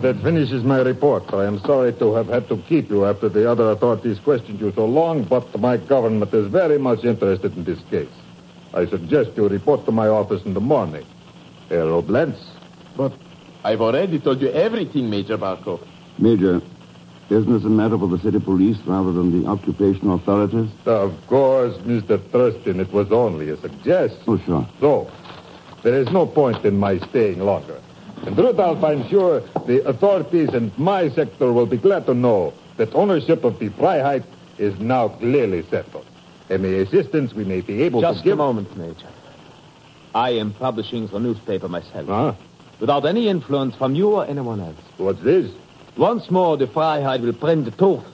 Well, 0.00 0.12
that 0.12 0.18
That 0.18 0.24
finishes 0.24 0.62
my 0.62 0.78
report. 0.80 1.34
I 1.34 1.44
am 1.46 1.58
sorry 1.60 1.92
to 1.94 2.14
have 2.14 2.28
had 2.28 2.48
to 2.50 2.56
keep 2.68 2.88
you 2.88 3.04
after 3.04 3.28
the 3.28 3.50
other 3.50 3.70
authorities 3.72 4.20
questioned 4.20 4.60
you 4.60 4.72
so 4.72 4.86
long, 4.86 5.24
but 5.24 5.58
my 5.58 5.76
government 5.76 6.32
is 6.32 6.46
very 6.46 6.78
much 6.78 7.04
interested 7.04 7.56
in 7.56 7.64
this 7.64 7.80
case. 7.90 8.14
I 8.74 8.86
suggest 8.86 9.30
you 9.36 9.48
report 9.48 9.86
to 9.86 9.92
my 9.92 10.06
office 10.06 10.44
in 10.44 10.54
the 10.54 10.60
morning. 10.60 11.04
Herr 11.68 11.86
Oblentz. 11.86 12.38
But 12.96 13.12
I've 13.64 13.80
already 13.80 14.20
told 14.20 14.40
you 14.40 14.50
everything, 14.50 15.10
Major 15.10 15.36
Barkov. 15.36 15.80
Major, 16.18 16.62
isn't 17.30 17.52
this 17.52 17.64
a 17.64 17.68
matter 17.68 17.98
for 17.98 18.06
the 18.06 18.18
city 18.18 18.38
police 18.38 18.78
rather 18.86 19.10
than 19.10 19.42
the 19.42 19.48
occupation 19.48 20.10
authorities? 20.10 20.70
Of 20.86 21.26
course, 21.26 21.76
Mr. 21.78 22.20
Thurston, 22.30 22.78
it 22.78 22.92
was 22.92 23.10
only 23.10 23.50
a 23.50 23.56
suggestion. 23.56 24.22
Oh, 24.28 24.38
sure. 24.38 24.68
So, 24.80 25.10
there 25.82 25.94
is 25.94 26.08
no 26.12 26.24
point 26.24 26.64
in 26.64 26.78
my 26.78 26.98
staying 26.98 27.40
longer. 27.40 27.80
And 28.26 28.36
Rudolph, 28.36 28.82
I'm 28.82 29.08
sure 29.08 29.40
the 29.66 29.86
authorities 29.86 30.52
in 30.54 30.72
my 30.76 31.08
sector 31.10 31.52
will 31.52 31.66
be 31.66 31.76
glad 31.76 32.06
to 32.06 32.14
know 32.14 32.52
that 32.76 32.94
ownership 32.94 33.44
of 33.44 33.58
the 33.58 33.70
Freiheit 33.70 34.24
is 34.58 34.78
now 34.80 35.08
clearly 35.08 35.62
settled. 35.70 36.06
Any 36.50 36.74
assistance 36.78 37.34
we 37.34 37.44
may 37.44 37.60
be 37.60 37.82
able 37.82 38.00
Just 38.00 38.18
to 38.18 38.24
give... 38.24 38.32
Just 38.32 38.34
a 38.34 38.36
moment, 38.36 38.76
Major. 38.76 39.08
I 40.14 40.30
am 40.30 40.52
publishing 40.54 41.06
the 41.06 41.20
newspaper 41.20 41.68
myself. 41.68 42.06
Huh? 42.06 42.34
Without 42.80 43.04
any 43.04 43.28
influence 43.28 43.74
from 43.74 43.94
you 43.94 44.10
or 44.10 44.26
anyone 44.26 44.60
else. 44.60 44.76
What's 44.96 45.20
this? 45.22 45.50
Once 45.96 46.30
more, 46.30 46.56
the 46.56 46.66
Freiheit 46.66 47.20
will 47.20 47.32
print 47.32 47.64
the 47.64 47.70
truth. 47.72 48.04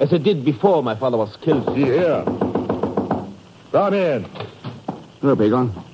As 0.00 0.12
it 0.12 0.22
did 0.22 0.44
before 0.44 0.82
my 0.82 0.94
father 0.94 1.18
was 1.18 1.36
killed. 1.36 1.66
See 1.74 1.84
here. 1.84 2.24
Come 3.72 3.94
in. 3.94 4.24
Hello, 5.20 5.36
Pagan. 5.36 5.89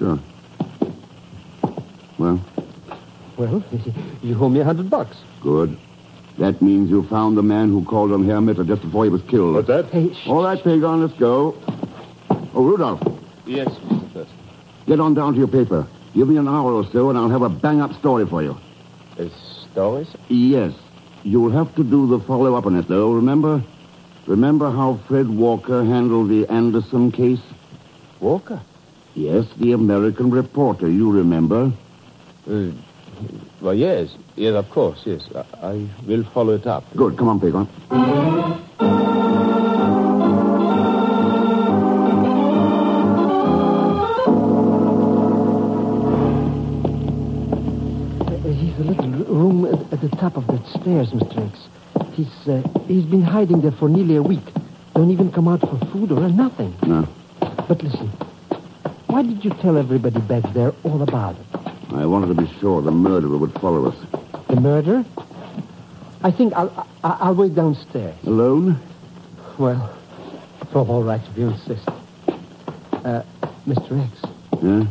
Sure. 0.00 0.18
Well, 2.18 2.40
Well, 3.36 3.62
you 4.22 4.42
owe 4.42 4.48
me 4.48 4.60
a 4.60 4.64
hundred 4.64 4.88
bucks. 4.88 5.16
good. 5.42 5.76
That 6.38 6.62
means 6.62 6.88
you 6.88 7.02
found 7.02 7.36
the 7.36 7.42
man 7.42 7.68
who 7.68 7.84
called 7.84 8.12
on 8.12 8.24
Herr 8.24 8.40
Mitter 8.40 8.64
just 8.64 8.80
before 8.80 9.04
he 9.04 9.10
was 9.10 9.20
killed. 9.28 9.56
What's 9.56 9.68
that? 9.68 9.84
Hey, 9.90 10.14
sh- 10.14 10.26
All 10.26 10.42
right, 10.42 10.56
Pagan, 10.62 11.02
let's 11.02 11.12
go. 11.18 11.54
Oh, 12.54 12.64
Rudolph, 12.64 13.02
Yes, 13.44 13.68
Mr. 13.68 14.12
Thurston. 14.14 14.38
get 14.86 15.00
on 15.00 15.12
down 15.12 15.34
to 15.34 15.38
your 15.38 15.48
paper. 15.48 15.86
Give 16.14 16.26
me 16.28 16.38
an 16.38 16.48
hour 16.48 16.72
or 16.72 16.86
so, 16.92 17.10
and 17.10 17.18
I'll 17.18 17.28
have 17.28 17.42
a 17.42 17.50
bang-up 17.50 17.92
story 17.98 18.24
for 18.26 18.42
you. 18.42 18.56
Uh, 19.18 19.28
stories? 19.70 20.08
Yes. 20.28 20.72
You'll 21.24 21.50
have 21.50 21.74
to 21.74 21.84
do 21.84 22.06
the 22.06 22.20
follow-up 22.20 22.64
on 22.64 22.74
it, 22.76 22.88
though, 22.88 23.12
remember? 23.12 23.62
Remember 24.26 24.70
how 24.70 24.98
Fred 25.08 25.28
Walker 25.28 25.84
handled 25.84 26.30
the 26.30 26.46
Anderson 26.46 27.12
case? 27.12 27.40
Walker? 28.20 28.62
Yes, 29.14 29.46
the 29.56 29.72
American 29.72 30.30
reporter, 30.30 30.88
you 30.88 31.10
remember. 31.10 31.72
Uh, 32.48 32.70
well, 33.60 33.74
yes. 33.74 34.14
Yes, 34.36 34.54
of 34.54 34.70
course, 34.70 35.02
yes. 35.04 35.28
I, 35.34 35.66
I 35.66 35.88
will 36.06 36.24
follow 36.24 36.54
it 36.54 36.66
up. 36.66 36.84
Good. 36.96 37.18
Come 37.18 37.28
on, 37.28 37.40
Pagan. 37.40 37.68
Uh, 47.20 48.52
he's 48.54 48.78
a 48.78 48.84
little 48.84 49.10
room 49.34 49.64
at, 49.66 49.92
at 49.92 50.00
the 50.00 50.08
top 50.16 50.36
of 50.36 50.46
that 50.46 50.64
stairs, 50.80 51.10
Mr. 51.10 51.48
X. 51.48 51.58
He's, 52.14 52.48
uh, 52.48 52.62
he's 52.86 53.04
been 53.04 53.22
hiding 53.22 53.60
there 53.60 53.72
for 53.72 53.88
nearly 53.88 54.16
a 54.16 54.22
week. 54.22 54.44
Don't 54.94 55.10
even 55.10 55.30
come 55.32 55.48
out 55.48 55.60
for 55.60 55.78
food 55.92 56.12
or 56.12 56.28
nothing. 56.28 56.74
No. 56.86 57.08
But 57.68 57.82
listen, 57.82 58.10
why 59.10 59.22
did 59.22 59.44
you 59.44 59.50
tell 59.50 59.76
everybody 59.76 60.20
back 60.20 60.44
there 60.52 60.72
all 60.84 61.02
about 61.02 61.36
it? 61.36 61.46
I 61.92 62.06
wanted 62.06 62.34
to 62.34 62.42
be 62.42 62.48
sure 62.60 62.80
the 62.82 62.90
murderer 62.90 63.36
would 63.36 63.52
follow 63.60 63.86
us. 63.90 63.96
The 64.48 64.60
murder? 64.60 65.04
I 66.22 66.30
think 66.30 66.52
I'll, 66.54 66.86
I- 67.02 67.18
I'll 67.20 67.34
wait 67.34 67.54
downstairs. 67.54 68.14
Alone? 68.26 68.80
Well, 69.58 69.90
it's 70.60 70.74
all 70.74 70.88
all 70.90 71.02
right 71.02 71.20
if 71.30 71.36
you 71.38 71.48
insist. 71.48 71.88
Uh, 73.04 73.22
Mr. 73.66 74.00
X, 74.04 74.62
Yeah? 74.62 74.84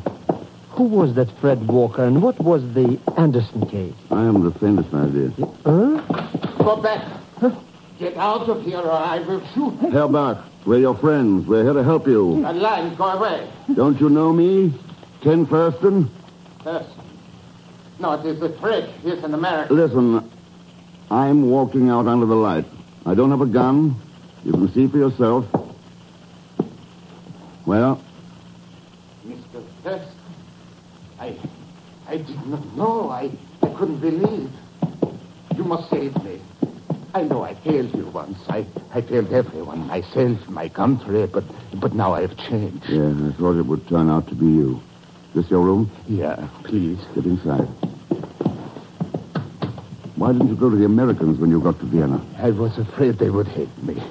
who 0.72 0.84
was 0.84 1.16
that 1.16 1.30
Fred 1.40 1.68
Walker 1.68 2.04
and 2.04 2.22
what 2.22 2.40
was 2.40 2.62
the 2.74 3.00
Anderson 3.18 3.66
case? 3.68 3.94
I 4.12 4.24
haven't 4.24 4.44
the 4.44 4.52
faintest 4.60 4.94
idea. 4.94 5.32
Huh? 5.66 6.02
Go 6.64 6.76
back. 6.82 7.06
Get 8.00 8.16
out 8.16 8.48
of 8.50 8.64
here 8.64 8.80
or 8.80 8.92
I 8.94 9.20
will 9.20 9.46
shoot. 9.54 9.74
Herr 9.92 10.08
Bach, 10.08 10.38
we're 10.66 10.80
your 10.80 10.96
friends. 10.96 11.46
We're 11.46 11.64
here 11.64 11.74
to 11.74 11.84
help 11.84 12.08
you. 12.08 12.46
A 12.48 12.54
line, 12.54 12.96
go 12.96 13.04
away. 13.04 13.52
Don't 13.76 14.00
you 14.00 14.10
know 14.10 14.32
me? 14.32 14.74
Ken 15.22 15.46
Thurston? 15.46 16.10
Yes. 16.66 16.86
No, 18.00 18.14
it 18.14 18.26
is 18.26 18.42
a 18.42 18.58
trick. 18.60 18.90
He's 19.04 19.22
an 19.22 19.34
American. 19.34 19.76
Listen, 19.76 20.32
I'm 21.12 21.50
walking 21.50 21.90
out 21.90 22.08
under 22.08 22.26
the 22.26 22.36
light. 22.36 22.64
I 23.06 23.16
don't 23.16 23.32
have 23.32 23.42
a 23.42 23.46
gun. 23.46 23.96
You 24.46 24.54
can 24.54 24.72
see 24.74 24.88
for 24.88 24.98
yourself. 24.98 25.46
Well, 27.66 28.02
Mr. 29.28 29.62
Thurston, 29.84 30.14
I, 31.20 31.36
I 32.08 32.18
did 32.18 32.46
not 32.46 32.66
know. 32.78 33.10
I, 33.10 33.30
I 33.62 33.68
couldn't 33.74 34.00
believe. 34.00 34.50
You 35.58 35.64
must 35.66 35.90
save 35.90 36.16
me. 36.24 36.40
I 37.14 37.24
know 37.24 37.44
I 37.44 37.56
failed 37.56 37.94
you 37.96 38.06
once. 38.08 38.38
I, 38.50 38.66
I 38.94 39.02
failed 39.02 39.34
everyone, 39.34 39.88
myself, 39.88 40.48
my 40.48 40.70
country, 40.70 41.26
but, 41.26 41.44
but 41.80 41.94
now 41.94 42.14
I 42.14 42.22
have 42.22 42.38
changed. 42.38 42.86
yeah, 42.88 43.10
I 43.10 43.32
thought 43.34 43.58
it 43.58 43.66
would 43.66 43.88
turn 43.88 44.10
out 44.10 44.28
to 44.28 44.36
be 44.36 44.46
you. 44.46 44.82
This 45.34 45.50
your 45.50 45.62
room? 45.62 45.90
Yeah, 46.08 46.48
please. 46.64 47.00
Get 47.16 47.26
inside. 47.26 47.68
Why 50.16 50.34
didn't 50.34 50.50
you 50.50 50.56
go 50.56 50.70
to 50.70 50.76
the 50.76 50.86
Americans 50.86 51.40
when 51.40 51.50
you 51.50 51.62
got 51.62 51.80
to 51.80 51.86
Vienna? 51.86 52.24
I 52.38 52.52
was 52.52 52.78
afraid 52.78 53.18
they 53.20 53.30
would 53.30 53.48
hate 53.48 53.76
me. 53.84 54.02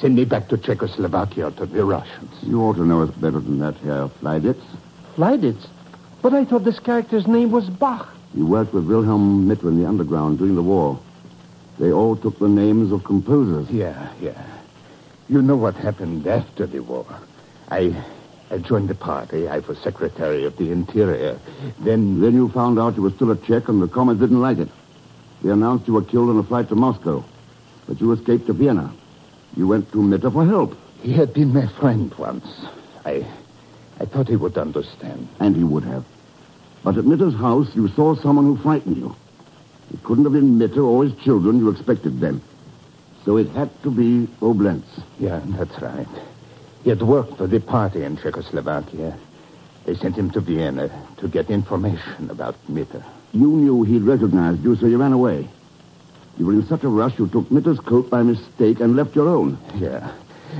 Send 0.00 0.14
me 0.16 0.24
back 0.24 0.48
to 0.48 0.58
Czechoslovakia 0.58 1.50
to 1.52 1.66
the 1.66 1.84
Russians. 1.84 2.30
You 2.42 2.60
ought 2.62 2.74
to 2.76 2.84
know 2.84 3.02
us 3.02 3.10
better 3.12 3.40
than 3.40 3.58
that, 3.60 3.74
Herr 3.76 4.08
Fleiditz. 4.20 4.62
Fleiditz? 5.16 5.66
But 6.20 6.34
I 6.34 6.44
thought 6.44 6.64
this 6.64 6.78
character's 6.78 7.26
name 7.26 7.50
was 7.50 7.70
Bach. 7.70 8.08
You 8.34 8.46
worked 8.46 8.74
with 8.74 8.84
Wilhelm 8.84 9.48
Mitter 9.48 9.68
in 9.68 9.80
the 9.80 9.88
underground 9.88 10.38
during 10.38 10.54
the 10.54 10.62
war. 10.62 11.00
They 11.78 11.92
all 11.92 12.16
took 12.16 12.38
the 12.38 12.48
names 12.48 12.92
of 12.92 13.04
composers. 13.04 13.68
Yeah, 13.70 14.08
yeah. 14.20 14.42
You 15.28 15.42
know 15.42 15.56
what 15.56 15.74
happened 15.74 16.26
after 16.26 16.66
the 16.66 16.80
war. 16.80 17.06
I 17.70 17.94
I 18.50 18.58
joined 18.58 18.88
the 18.88 18.94
party. 18.94 19.48
I 19.48 19.58
was 19.58 19.76
Secretary 19.78 20.44
of 20.44 20.56
the 20.56 20.70
Interior. 20.70 21.38
Then 21.80 22.20
Then 22.20 22.34
you 22.34 22.48
found 22.48 22.78
out 22.78 22.96
you 22.96 23.02
were 23.02 23.10
still 23.10 23.30
a 23.32 23.36
Czech 23.36 23.68
and 23.68 23.82
the 23.82 23.88
Comets 23.88 24.20
didn't 24.20 24.40
like 24.40 24.58
it. 24.58 24.68
They 25.42 25.50
announced 25.50 25.86
you 25.88 25.94
were 25.94 26.02
killed 26.04 26.30
on 26.30 26.38
a 26.38 26.42
flight 26.44 26.68
to 26.68 26.76
Moscow. 26.76 27.24
But 27.86 28.00
you 28.00 28.12
escaped 28.12 28.46
to 28.46 28.52
Vienna. 28.52 28.92
You 29.56 29.66
went 29.66 29.90
to 29.92 30.02
Mitter 30.02 30.30
for 30.30 30.44
help. 30.46 30.76
he 31.02 31.12
had 31.12 31.34
been 31.34 31.52
my 31.52 31.66
friend 31.66 32.12
once. 32.18 32.46
I 33.04 33.26
I 34.00 34.04
thought 34.04 34.28
he 34.28 34.36
would 34.36 34.56
understand. 34.56 35.28
And 35.40 35.56
he 35.56 35.64
would 35.64 35.84
have. 35.84 36.04
But 36.84 36.96
at 36.98 37.04
Mitter's 37.04 37.34
house, 37.34 37.74
you 37.74 37.88
saw 37.88 38.14
someone 38.14 38.44
who 38.46 38.56
frightened 38.56 38.96
you. 38.96 39.14
It 39.92 40.02
couldn't 40.02 40.24
have 40.24 40.32
been 40.32 40.58
Mitter 40.58 40.82
or 40.82 41.04
his 41.04 41.14
children 41.22 41.58
you 41.58 41.70
expected 41.70 42.20
them. 42.20 42.42
So 43.24 43.36
it 43.36 43.48
had 43.50 43.70
to 43.82 43.90
be 43.90 44.28
Oblentz. 44.40 45.02
Yeah, 45.18 45.40
that's 45.44 45.80
right. 45.82 46.06
He 46.84 46.90
had 46.90 47.02
worked 47.02 47.36
for 47.38 47.46
the 47.46 47.60
party 47.60 48.04
in 48.04 48.16
Czechoslovakia. 48.16 49.16
They 49.84 49.94
sent 49.94 50.16
him 50.16 50.30
to 50.30 50.40
Vienna 50.40 50.90
to 51.18 51.28
get 51.28 51.50
information 51.50 52.30
about 52.30 52.56
Mitter. 52.68 53.04
You 53.32 53.48
knew 53.48 53.82
he'd 53.82 54.02
recognized 54.02 54.62
you, 54.62 54.76
so 54.76 54.86
you 54.86 54.98
ran 54.98 55.12
away. 55.12 55.48
You 56.38 56.46
were 56.46 56.52
in 56.52 56.66
such 56.66 56.84
a 56.84 56.88
rush 56.88 57.18
you 57.18 57.28
took 57.28 57.50
Mitter's 57.50 57.80
coat 57.80 58.10
by 58.10 58.22
mistake 58.22 58.80
and 58.80 58.94
left 58.94 59.16
your 59.16 59.28
own. 59.28 59.58
Yeah. 59.76 60.12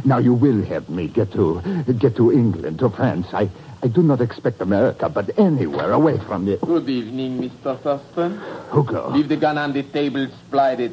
Now 0.04 0.18
you 0.18 0.34
will 0.34 0.62
help 0.64 0.88
me 0.88 1.08
get 1.08 1.32
to 1.32 1.60
get 1.98 2.16
to 2.16 2.32
England, 2.32 2.78
to 2.80 2.90
France. 2.90 3.26
I 3.32 3.48
I 3.82 3.88
do 3.88 4.02
not 4.02 4.20
expect 4.20 4.60
America, 4.60 5.08
but 5.08 5.38
anywhere 5.38 5.92
away 5.92 6.18
from 6.18 6.44
the 6.46 6.56
Good 6.56 6.88
evening, 6.88 7.38
Mr. 7.40 7.78
Thurston. 7.80 8.40
Hugo. 8.72 9.10
Leave 9.10 9.28
the 9.28 9.36
gun 9.36 9.58
on 9.58 9.72
the 9.72 9.82
table, 9.82 10.26
slide 10.50 10.80
it. 10.80 10.92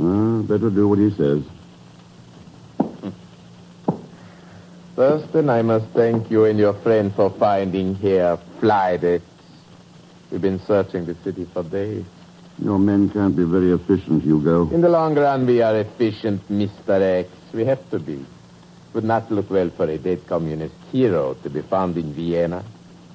Ah, 0.00 0.42
better 0.42 0.70
do 0.70 0.88
what 0.88 0.98
he 0.98 1.10
says. 1.10 1.42
Thurston, 4.96 5.48
I 5.48 5.62
must 5.62 5.86
thank 5.90 6.28
you 6.30 6.44
and 6.44 6.58
your 6.58 6.74
friend 6.74 7.14
for 7.14 7.30
finding 7.30 7.94
Herr 7.94 8.36
Flydet. 8.58 9.22
We've 10.30 10.42
been 10.42 10.58
searching 10.66 11.06
the 11.06 11.14
city 11.22 11.44
for 11.52 11.62
days. 11.62 12.04
Your 12.60 12.78
men 12.78 13.08
can't 13.10 13.36
be 13.36 13.44
very 13.44 13.70
efficient, 13.70 14.24
Hugo. 14.24 14.68
In 14.70 14.80
the 14.80 14.88
long 14.88 15.14
run, 15.14 15.46
we 15.46 15.62
are 15.62 15.76
efficient, 15.78 16.48
Mr. 16.50 17.00
X. 17.00 17.30
We 17.54 17.64
have 17.64 17.88
to 17.90 18.00
be. 18.00 18.24
Would 18.94 19.04
not 19.04 19.30
look 19.30 19.50
well 19.50 19.70
for 19.70 19.86
a 19.86 19.98
dead 19.98 20.26
communist 20.26 20.74
hero 20.90 21.34
to 21.42 21.50
be 21.50 21.60
found 21.62 21.96
in 21.96 22.12
Vienna, 22.14 22.64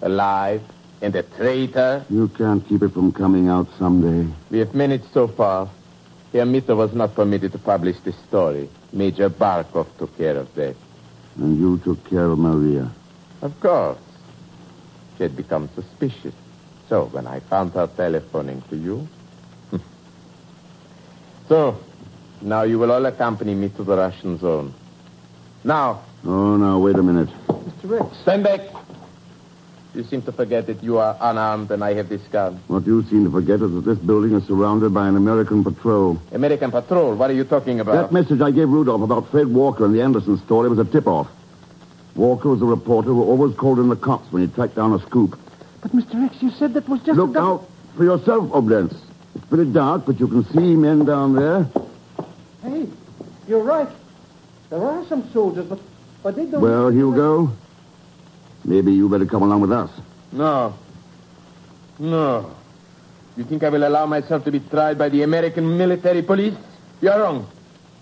alive, 0.02 0.62
and 1.02 1.16
a 1.16 1.24
traitor. 1.24 2.06
You 2.10 2.30
can't 2.30 2.66
keep 2.68 2.82
it 2.84 2.90
from 2.90 3.12
coming 3.12 3.50
out 3.50 3.68
someday. 3.78 4.32
We 4.52 4.60
have 4.60 4.74
managed 4.74 5.12
so 5.14 5.28
far. 5.28 5.70
Herr 6.32 6.46
Mitter 6.46 6.76
was 6.76 6.94
not 6.94 7.14
permitted 7.16 7.52
to 7.52 7.58
publish 7.58 8.00
the 8.00 8.14
story. 8.28 8.70
Major 8.92 9.30
Barkov 9.30 9.88
took 9.98 10.18
care 10.18 10.38
of 10.38 10.54
that. 10.56 10.76
And 11.38 11.60
you 11.60 11.80
took 11.80 12.08
care 12.10 12.26
of 12.26 12.40
Maria. 12.40 12.90
Of 13.42 13.60
course. 13.60 13.98
She 15.18 15.24
had 15.24 15.36
become 15.36 15.70
suspicious. 15.76 16.34
So, 16.88 17.06
when 17.06 17.28
I 17.28 17.40
found 17.40 17.74
her 17.74 17.88
telephoning 17.88 18.62
to 18.70 18.78
you. 18.78 19.08
so, 21.50 21.78
now 22.42 22.64
you 22.64 22.80
will 22.80 22.92
all 22.92 23.06
accompany 23.06 23.56
me 23.56 23.70
to 23.70 23.84
the 23.84 23.98
Russian 23.98 24.38
zone. 24.38 24.74
Now. 25.64 26.02
Oh, 26.26 26.58
now, 26.58 26.80
wait 26.80 26.96
a 26.96 27.04
minute. 27.04 27.30
Mr. 27.48 28.02
X. 28.06 28.18
Stand 28.22 28.44
back. 28.44 28.62
You 29.96 30.04
seem 30.04 30.24
to 30.24 30.32
forget 30.32 30.66
that 30.68 30.84
you 30.84 30.98
are 30.98 31.16
unarmed 31.22 31.70
and 31.70 31.84
I 31.84 31.94
have 31.94 32.10
this 32.10 32.22
gun. 32.32 32.60
What 32.68 32.86
you 32.88 33.04
seem 33.04 33.26
to 33.26 33.32
forget 33.32 33.62
is 33.62 33.72
that 33.74 33.82
this 33.86 34.00
building 34.00 34.34
is 34.34 34.44
surrounded 34.48 34.92
by 34.94 35.08
an 35.08 35.16
American 35.16 35.64
patrol. 35.64 36.20
American 36.32 36.72
patrol? 36.72 37.14
What 37.16 37.30
are 37.30 37.34
you 37.34 37.44
talking 37.44 37.80
about? 37.80 37.94
That 37.94 38.12
message 38.12 38.42
I 38.42 38.50
gave 38.50 38.70
Rudolph 38.70 39.04
about 39.04 39.30
Fred 39.30 39.48
Walker 39.48 39.86
and 39.86 39.94
the 39.94 40.02
Anderson 40.02 40.40
story 40.40 40.68
was 40.70 40.80
a 40.80 40.86
tip-off. 40.86 41.28
Walker 42.16 42.50
was 42.50 42.62
a 42.62 42.66
reporter 42.66 43.10
who 43.10 43.24
always 43.24 43.56
called 43.56 43.80
in 43.80 43.90
the 43.90 43.96
cops 43.96 44.32
when 44.32 44.48
he 44.48 44.54
tracked 44.54 44.76
down 44.76 44.94
a 44.94 45.00
scoop. 45.00 45.38
But, 45.82 45.92
Mr. 45.92 46.26
X, 46.26 46.42
you 46.42 46.50
said 46.52 46.74
that 46.74 46.90
was 46.90 47.00
just 47.04 47.18
Look 47.18 47.32
a... 47.32 47.34
double- 47.34 47.62
out 47.62 47.70
for 47.96 48.04
yourself, 48.04 48.50
Oblenz. 48.50 48.96
It's 49.36 49.46
pretty 49.46 49.72
dark, 49.72 50.06
but 50.06 50.20
you 50.20 50.28
can 50.28 50.44
see 50.46 50.76
men 50.76 51.06
down 51.06 51.36
there. 51.36 51.68
Hey, 52.64 52.88
you're 53.48 53.64
right. 53.64 53.90
There 54.74 54.84
are 54.84 55.06
some 55.06 55.30
soldiers, 55.32 55.68
but, 55.68 55.80
but 56.24 56.36
they 56.36 56.46
don't... 56.46 56.60
Well, 56.60 56.90
Hugo, 56.90 57.52
maybe 58.66 58.92
you 58.92 59.08
better 59.08 59.28
come 59.28 59.44
along 59.44 59.62
with 59.62 59.72
us. 59.72 59.92
No. 60.32 60.74
No. 62.00 62.56
You 63.38 63.44
think 63.44 63.62
I 63.62 63.70
will 63.70 63.88
allow 63.88 64.08
myself 64.08 64.44
to 64.46 64.52
be 64.52 64.60
tried 64.60 64.98
by 64.98 65.10
the 65.10 65.22
American 65.22 65.78
military 65.78 66.24
police? 66.24 66.56
You're 67.02 67.20
wrong. 67.20 67.48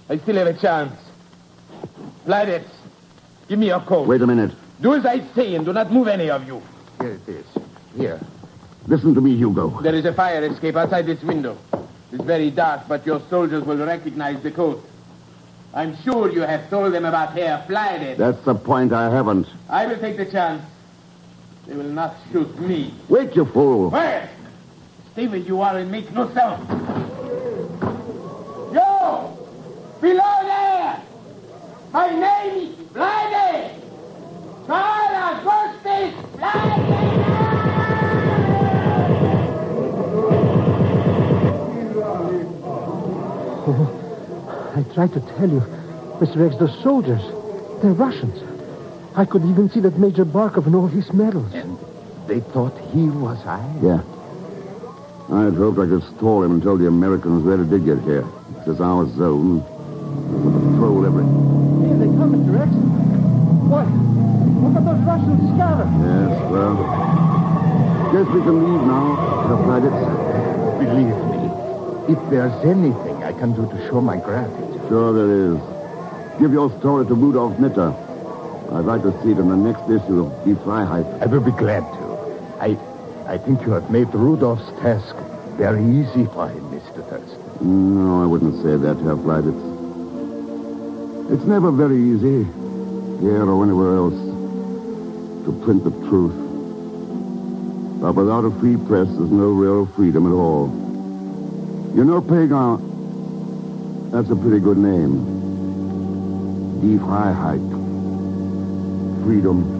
I 0.07 0.17
still 0.19 0.36
have 0.38 0.47
a 0.47 0.53
chance. 0.53 0.93
Vladis, 2.25 2.63
give 3.49 3.60
me 3.60 3.67
your 3.67 3.81
coat. 3.81 4.07
Wait 4.07 4.21
a 4.21 4.27
minute. 4.27 4.55
Do 4.79 4.93
as 4.93 5.05
I 5.05 5.27
say 5.36 5.55
and 5.55 5.65
do 5.65 5.73
not 5.73 5.91
move 5.91 6.07
any 6.07 6.29
of 6.29 6.47
you. 6.47 6.62
Here 7.01 7.19
it 7.27 7.27
is. 7.27 7.45
Here. 7.97 8.21
Listen 8.88 9.13
to 9.13 9.19
me, 9.19 9.36
Hugo. 9.36 9.81
There 9.81 9.93
is 9.93 10.05
a 10.05 10.13
fire 10.13 10.41
escape 10.45 10.77
outside 10.77 11.05
this 11.05 11.21
window. 11.21 11.57
It's 12.13 12.23
very 12.23 12.49
dark, 12.49 12.88
but 12.88 13.05
your 13.05 13.21
soldiers 13.29 13.65
will 13.65 13.86
recognize 13.86 14.41
the 14.41 14.51
coat. 14.51 14.88
I'm 15.73 15.95
sure 16.03 16.29
you 16.31 16.41
have 16.41 16.69
told 16.69 16.93
them 16.93 17.05
about 17.05 17.34
Herr 17.34 17.63
Flydet. 17.67 18.17
That's 18.17 18.43
the 18.43 18.55
point 18.55 18.91
I 18.91 19.10
haven't. 19.10 19.47
I 19.69 19.86
will 19.86 19.97
take 19.97 20.17
the 20.17 20.25
chance. 20.25 20.63
They 21.65 21.75
will 21.75 21.84
not 21.84 22.15
shoot 22.31 22.60
me. 22.60 22.93
Wait, 23.07 23.36
you 23.36 23.45
fool. 23.45 23.89
Where? 23.89 24.29
Stay 25.13 25.27
where 25.27 25.38
you 25.38 25.62
are 25.62 25.77
and 25.77 25.89
make 25.91 26.12
no 26.12 26.34
sound. 26.34 26.67
Yo! 28.73 29.38
Below 30.01 30.38
there! 30.43 31.01
My 31.93 32.10
name 32.10 32.73
is 32.73 32.75
Flydet! 32.88 33.75
Charles 34.67 35.39
Augustus 35.39 36.13
Flydet! 36.38 36.70
Tried 44.93 45.13
to 45.13 45.21
tell 45.21 45.49
you, 45.49 45.62
Mr. 46.19 46.45
X, 46.45 46.58
those 46.58 46.77
soldiers, 46.84 47.21
they're 47.82 47.93
Russians. 47.93 48.38
I 49.15 49.25
could 49.25 49.43
even 49.45 49.69
see 49.69 49.80
that 49.82 49.97
Major 49.97 50.25
Barkov 50.25 50.65
and 50.65 50.75
all 50.75 50.88
his 50.88 51.12
medals. 51.13 51.54
And 51.54 51.77
they 52.27 52.39
thought 52.39 52.77
he 52.91 53.10
was 53.10 53.39
I? 53.45 53.60
Yeah. 53.82 54.01
I 55.32 55.45
had 55.45 55.56
hoped 55.56 55.80
I 55.80 55.88
could 55.88 56.04
stall 56.15 56.43
him 56.43 56.51
until 56.51 56.77
the 56.77 56.88
Americans 56.88 57.43
where 57.43 57.58
really 57.58 57.69
did 57.69 57.86
get 57.86 58.04
here. 58.04 58.25
It's 58.58 58.67
is 58.67 58.82
our 58.82 59.08
zone. 59.15 59.63
We'll 59.63 60.71
patrol 60.71 61.06
every... 61.06 61.23
Here 61.88 61.97
they 61.97 62.12
come, 62.19 62.36
Mr. 62.36 62.60
X. 62.60 62.71
What? 63.71 63.88
Look 64.62 64.75
at 64.75 64.84
those 64.86 65.04
Russians 65.08 65.41
scattered. 65.56 65.91
Yes, 66.04 66.51
well... 66.51 66.75
Guess 68.12 68.27
we 68.27 68.41
can 68.41 68.58
leave 68.60 68.84
now. 68.88 69.15
Herr 69.47 69.58
Fladitz. 69.63 69.99
Believe 70.80 71.15
me, 71.32 72.12
if 72.12 72.30
there's 72.30 72.65
anything 72.65 73.23
I 73.23 73.32
can 73.32 73.54
do 73.54 73.65
to 73.67 73.88
show 73.88 74.01
my 74.01 74.17
gratitude. 74.17 74.70
Sure 74.91 75.13
there 75.13 75.54
is. 75.54 75.58
Give 76.38 76.51
your 76.51 76.69
story 76.80 77.06
to 77.06 77.13
Rudolf 77.13 77.58
Mitter. 77.58 77.95
I'd 78.73 78.84
like 78.84 79.04
to 79.04 79.13
see 79.23 79.32
it 79.32 79.39
in 79.39 79.47
the 79.47 79.56
next 79.56 79.84
issue 79.84 80.25
of 80.25 80.34
Die 80.43 80.51
Freiheit. 80.65 81.08
I 81.21 81.27
will 81.27 81.39
be 81.39 81.51
glad 81.51 81.80
to. 81.80 82.58
I, 82.60 82.77
I 83.25 83.38
think 83.38 83.62
you 83.62 83.71
have 83.71 83.89
made 83.89 84.13
Rudolf's 84.13 84.69
task 84.82 85.15
very 85.56 85.82
easy 85.82 86.25
for 86.25 86.49
him, 86.49 86.69
Mr. 86.71 87.08
Thurston. 87.08 87.39
No, 87.62 88.21
I 88.21 88.25
wouldn't 88.25 88.62
say 88.62 88.75
that, 88.75 88.97
Herr 88.97 89.15
Fleiditz. 89.15 89.63
It's 91.32 91.45
never 91.45 91.71
very 91.71 91.95
easy, 91.95 92.43
here 93.21 93.49
or 93.49 93.63
anywhere 93.63 93.95
else, 93.95 94.19
to 95.45 95.54
print 95.63 95.86
the 95.86 95.91
truth. 96.10 96.36
But 98.01 98.15
without 98.15 98.43
a 98.43 98.51
free 98.60 98.75
press, 98.75 99.08
there's 99.08 99.32
no 99.32 99.51
real 99.51 99.86
freedom 99.86 100.27
at 100.27 100.34
all. 100.36 100.67
You 101.95 102.04
know, 102.04 102.19
Pagan, 102.19 102.90
that's 104.12 104.30
a 104.30 104.36
pretty 104.36 104.60
good 104.60 104.78
name. 104.78 105.26
Die 106.82 106.97
Freiheit. 107.04 107.62
Freedom. 109.24 109.80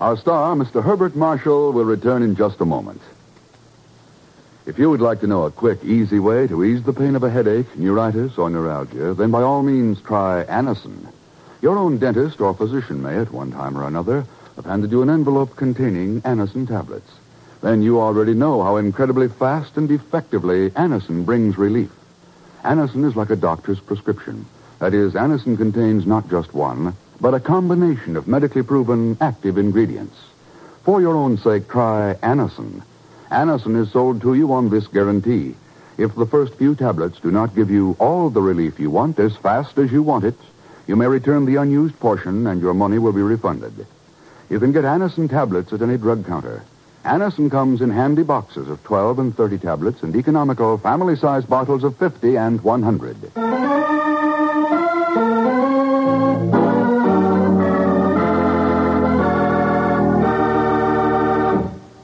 Our 0.00 0.16
star, 0.16 0.54
Mr. 0.54 0.82
Herbert 0.82 1.14
Marshall, 1.14 1.72
will 1.72 1.84
return 1.84 2.22
in 2.22 2.34
just 2.34 2.60
a 2.60 2.64
moment. 2.64 3.02
If 4.64 4.78
you 4.78 4.88
would 4.88 5.00
like 5.00 5.20
to 5.20 5.26
know 5.26 5.44
a 5.44 5.50
quick, 5.50 5.84
easy 5.84 6.18
way 6.18 6.46
to 6.46 6.64
ease 6.64 6.82
the 6.82 6.92
pain 6.92 7.14
of 7.14 7.24
a 7.24 7.30
headache, 7.30 7.76
neuritis, 7.76 8.38
or 8.38 8.48
neuralgia, 8.48 9.12
then 9.14 9.30
by 9.30 9.42
all 9.42 9.62
means 9.62 10.00
try 10.00 10.44
Anacin. 10.48 11.08
Your 11.60 11.76
own 11.76 11.98
dentist 11.98 12.40
or 12.40 12.54
physician 12.54 13.02
may, 13.02 13.16
at 13.16 13.32
one 13.32 13.50
time 13.50 13.76
or 13.76 13.86
another, 13.86 14.24
have 14.54 14.64
handed 14.64 14.92
you 14.92 15.02
an 15.02 15.10
envelope 15.10 15.56
containing 15.56 16.20
Anacin 16.22 16.68
tablets. 16.68 17.10
Then 17.60 17.82
you 17.82 18.00
already 18.00 18.34
know 18.34 18.62
how 18.62 18.76
incredibly 18.76 19.28
fast 19.28 19.76
and 19.76 19.90
effectively 19.90 20.70
Anacin 20.70 21.24
brings 21.24 21.58
relief. 21.58 21.90
Anacin 22.62 23.04
is 23.04 23.16
like 23.16 23.30
a 23.30 23.36
doctor's 23.36 23.80
prescription. 23.80 24.46
That 24.78 24.94
is, 24.94 25.14
Anacin 25.14 25.56
contains 25.56 26.06
not 26.06 26.30
just 26.30 26.54
one, 26.54 26.94
but 27.20 27.34
a 27.34 27.40
combination 27.40 28.16
of 28.16 28.28
medically 28.28 28.62
proven 28.62 29.16
active 29.20 29.58
ingredients. 29.58 30.16
For 30.84 31.00
your 31.00 31.16
own 31.16 31.38
sake, 31.38 31.68
try 31.68 32.14
Anacin. 32.22 32.82
Anacin 33.32 33.76
is 33.82 33.90
sold 33.90 34.20
to 34.22 34.34
you 34.34 34.52
on 34.52 34.70
this 34.70 34.86
guarantee. 34.86 35.56
If 35.96 36.14
the 36.14 36.26
first 36.26 36.54
few 36.54 36.76
tablets 36.76 37.18
do 37.18 37.32
not 37.32 37.56
give 37.56 37.68
you 37.68 37.96
all 37.98 38.30
the 38.30 38.40
relief 38.40 38.78
you 38.78 38.90
want 38.90 39.18
as 39.18 39.36
fast 39.36 39.76
as 39.78 39.90
you 39.90 40.04
want 40.04 40.24
it, 40.24 40.38
you 40.88 40.96
may 40.96 41.06
return 41.06 41.44
the 41.44 41.56
unused 41.56 42.00
portion 42.00 42.46
and 42.46 42.62
your 42.62 42.72
money 42.72 42.98
will 42.98 43.12
be 43.12 43.20
refunded. 43.20 43.86
You 44.48 44.58
can 44.58 44.72
get 44.72 44.84
Anacin 44.84 45.28
tablets 45.28 45.72
at 45.74 45.82
any 45.82 45.98
drug 45.98 46.26
counter. 46.26 46.64
Anacin 47.04 47.50
comes 47.50 47.82
in 47.82 47.90
handy 47.90 48.22
boxes 48.22 48.70
of 48.70 48.82
12 48.84 49.18
and 49.18 49.36
30 49.36 49.58
tablets 49.58 50.02
and 50.02 50.16
economical 50.16 50.78
family-sized 50.78 51.46
bottles 51.46 51.84
of 51.84 51.96
50 51.98 52.36
and 52.36 52.62
100. 52.62 53.36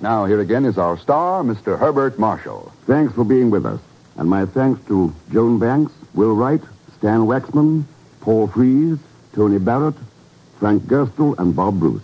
Now, 0.03 0.27
here 0.27 0.40
again 0.40 0.66
is 0.66 0.77
our 0.77 0.99
star, 0.99 1.42
Mr. 1.42 1.79
Herbert 1.79 2.18
Marshall. 2.18 2.70
Thanks 2.87 3.14
for 3.14 3.25
being 3.25 3.51
with 3.51 3.64
us. 3.64 3.81
And 4.16 4.29
my 4.29 4.44
thanks 4.44 4.87
to 4.88 5.14
Joan 5.33 5.59
Banks, 5.59 5.92
Will 6.12 6.35
Wright, 6.37 6.61
Stan 6.99 7.20
Waxman, 7.20 7.85
Paul 8.24 8.46
Frees, 8.48 8.98
Tony 9.34 9.58
Barrett, 9.58 9.96
Frank 10.58 10.84
Gerstle, 10.84 11.38
and 11.38 11.54
Bob 11.54 11.78
Bruce. 11.78 12.02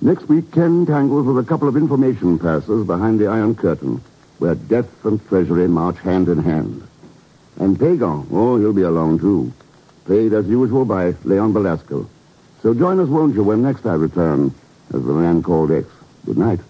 Next 0.00 0.28
week, 0.28 0.50
Ken 0.50 0.84
tangles 0.86 1.24
with 1.24 1.38
a 1.38 1.46
couple 1.46 1.68
of 1.68 1.76
information 1.76 2.36
passers 2.36 2.84
behind 2.84 3.20
the 3.20 3.28
Iron 3.28 3.54
Curtain, 3.54 4.02
where 4.38 4.56
death 4.56 5.04
and 5.04 5.24
treasury 5.28 5.68
march 5.68 5.98
hand 5.98 6.28
in 6.28 6.42
hand. 6.42 6.82
And 7.60 7.78
Pagan, 7.78 8.26
oh, 8.32 8.58
he'll 8.58 8.72
be 8.72 8.82
along, 8.82 9.20
too. 9.20 9.52
Played 10.04 10.32
as 10.32 10.48
usual 10.48 10.84
by 10.84 11.14
Leon 11.22 11.52
Belasco. 11.52 12.08
So 12.62 12.74
join 12.74 12.98
us, 12.98 13.08
won't 13.08 13.36
you, 13.36 13.44
when 13.44 13.62
next 13.62 13.86
I 13.86 13.94
return 13.94 14.52
as 14.92 15.04
the 15.04 15.12
man 15.12 15.44
called 15.44 15.70
X. 15.70 15.86
Good 16.26 16.38
night. 16.38 16.60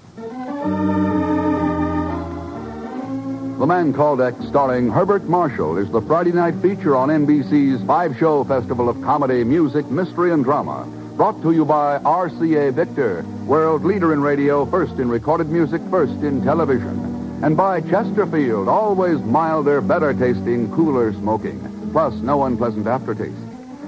The 3.61 3.67
Man 3.67 3.93
Called 3.93 4.23
X, 4.23 4.43
starring 4.47 4.89
Herbert 4.89 5.25
Marshall, 5.25 5.77
is 5.77 5.91
the 5.91 6.01
Friday 6.01 6.33
night 6.33 6.55
feature 6.63 6.97
on 6.97 7.11
NBC's 7.11 7.87
five 7.87 8.17
show 8.17 8.43
festival 8.43 8.89
of 8.89 9.03
comedy, 9.03 9.45
music, 9.45 9.85
mystery, 9.91 10.33
and 10.33 10.43
drama. 10.43 10.87
Brought 11.15 11.43
to 11.43 11.53
you 11.53 11.67
by 11.67 11.99
RCA 11.99 12.73
Victor, 12.73 13.23
world 13.45 13.85
leader 13.85 14.15
in 14.15 14.23
radio, 14.23 14.65
first 14.65 14.95
in 14.95 15.11
recorded 15.11 15.51
music, 15.51 15.83
first 15.91 16.15
in 16.23 16.43
television. 16.43 17.43
And 17.45 17.55
by 17.55 17.83
Chesterfield, 17.83 18.67
always 18.67 19.21
milder, 19.21 19.83
better 19.83 20.15
tasting, 20.15 20.73
cooler 20.73 21.13
smoking, 21.13 21.61
plus 21.93 22.15
no 22.15 22.45
unpleasant 22.45 22.87
aftertaste. 22.87 23.37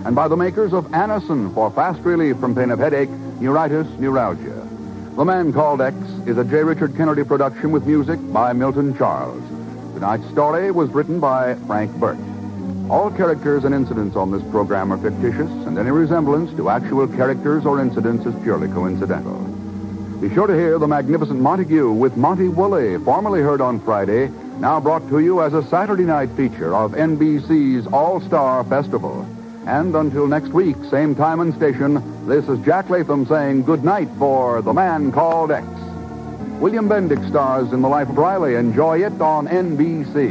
And 0.04 0.14
by 0.14 0.28
the 0.28 0.36
makers 0.36 0.74
of 0.74 0.84
Anacin 0.88 1.54
for 1.54 1.70
fast 1.70 2.00
relief 2.00 2.36
from 2.36 2.54
pain 2.54 2.72
of 2.72 2.78
headache, 2.78 3.08
neuritis, 3.40 3.88
neuralgia. 3.98 4.68
The 5.16 5.24
Man 5.24 5.50
Called 5.50 5.80
X 5.80 5.96
is 6.26 6.36
a 6.36 6.44
J. 6.44 6.62
Richard 6.62 6.94
Kennedy 6.94 7.24
production 7.24 7.72
with 7.72 7.86
music 7.86 8.18
by 8.34 8.52
Milton 8.52 8.94
Charles. 8.98 9.41
Tonight's 9.94 10.28
story 10.30 10.70
was 10.70 10.90
written 10.90 11.20
by 11.20 11.54
Frank 11.66 11.92
Burt. 11.96 12.18
All 12.90 13.10
characters 13.10 13.64
and 13.64 13.74
incidents 13.74 14.16
on 14.16 14.30
this 14.30 14.42
program 14.50 14.92
are 14.92 14.98
fictitious, 14.98 15.50
and 15.66 15.78
any 15.78 15.90
resemblance 15.90 16.54
to 16.56 16.70
actual 16.70 17.06
characters 17.06 17.64
or 17.64 17.80
incidents 17.80 18.26
is 18.26 18.34
purely 18.42 18.68
coincidental. 18.68 19.38
Be 20.20 20.32
sure 20.32 20.46
to 20.46 20.54
hear 20.54 20.78
the 20.78 20.88
magnificent 20.88 21.40
Montague 21.40 21.90
with 21.92 22.16
Monty 22.16 22.48
Woolley, 22.48 22.96
formerly 22.98 23.40
heard 23.40 23.60
on 23.60 23.80
Friday, 23.80 24.28
now 24.58 24.80
brought 24.80 25.08
to 25.08 25.18
you 25.18 25.42
as 25.42 25.52
a 25.52 25.64
Saturday 25.64 26.04
night 26.04 26.30
feature 26.36 26.74
of 26.74 26.92
NBC's 26.92 27.86
All 27.88 28.20
Star 28.20 28.62
Festival. 28.64 29.26
And 29.66 29.94
until 29.94 30.26
next 30.26 30.48
week, 30.48 30.76
same 30.90 31.14
time 31.14 31.40
and 31.40 31.54
station, 31.54 32.26
this 32.26 32.48
is 32.48 32.64
Jack 32.64 32.88
Latham 32.88 33.26
saying 33.26 33.62
good 33.64 33.84
night 33.84 34.08
for 34.18 34.62
The 34.62 34.72
Man 34.72 35.12
Called 35.12 35.50
X. 35.50 35.66
William 36.62 36.88
Bendix 36.88 37.28
stars 37.28 37.72
in 37.72 37.82
The 37.82 37.88
Life 37.88 38.08
of 38.08 38.16
Riley. 38.16 38.54
Enjoy 38.54 39.04
it 39.04 39.20
on 39.20 39.48
NBC. 39.48 40.30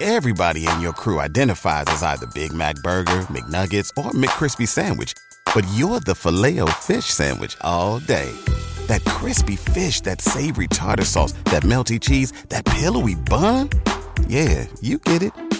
Everybody 0.00 0.68
in 0.68 0.80
your 0.80 0.92
crew 0.92 1.18
identifies 1.18 1.86
as 1.88 2.04
either 2.04 2.26
Big 2.28 2.52
Mac 2.52 2.76
Burger, 2.76 3.22
McNuggets, 3.22 3.90
or 3.98 4.12
McCrispy 4.12 4.68
Sandwich. 4.68 5.14
But 5.52 5.66
you're 5.74 5.98
the 5.98 6.14
filet 6.14 6.60
fish 6.78 7.06
Sandwich 7.06 7.56
all 7.62 7.98
day. 7.98 8.30
That 8.86 9.04
crispy 9.04 9.56
fish, 9.56 10.02
that 10.02 10.20
savory 10.20 10.68
tartar 10.68 11.04
sauce, 11.04 11.32
that 11.46 11.64
melty 11.64 12.00
cheese, 12.00 12.30
that 12.50 12.64
pillowy 12.64 13.16
bun. 13.16 13.68
Yeah, 14.28 14.66
you 14.80 14.98
get 14.98 15.24
it. 15.24 15.59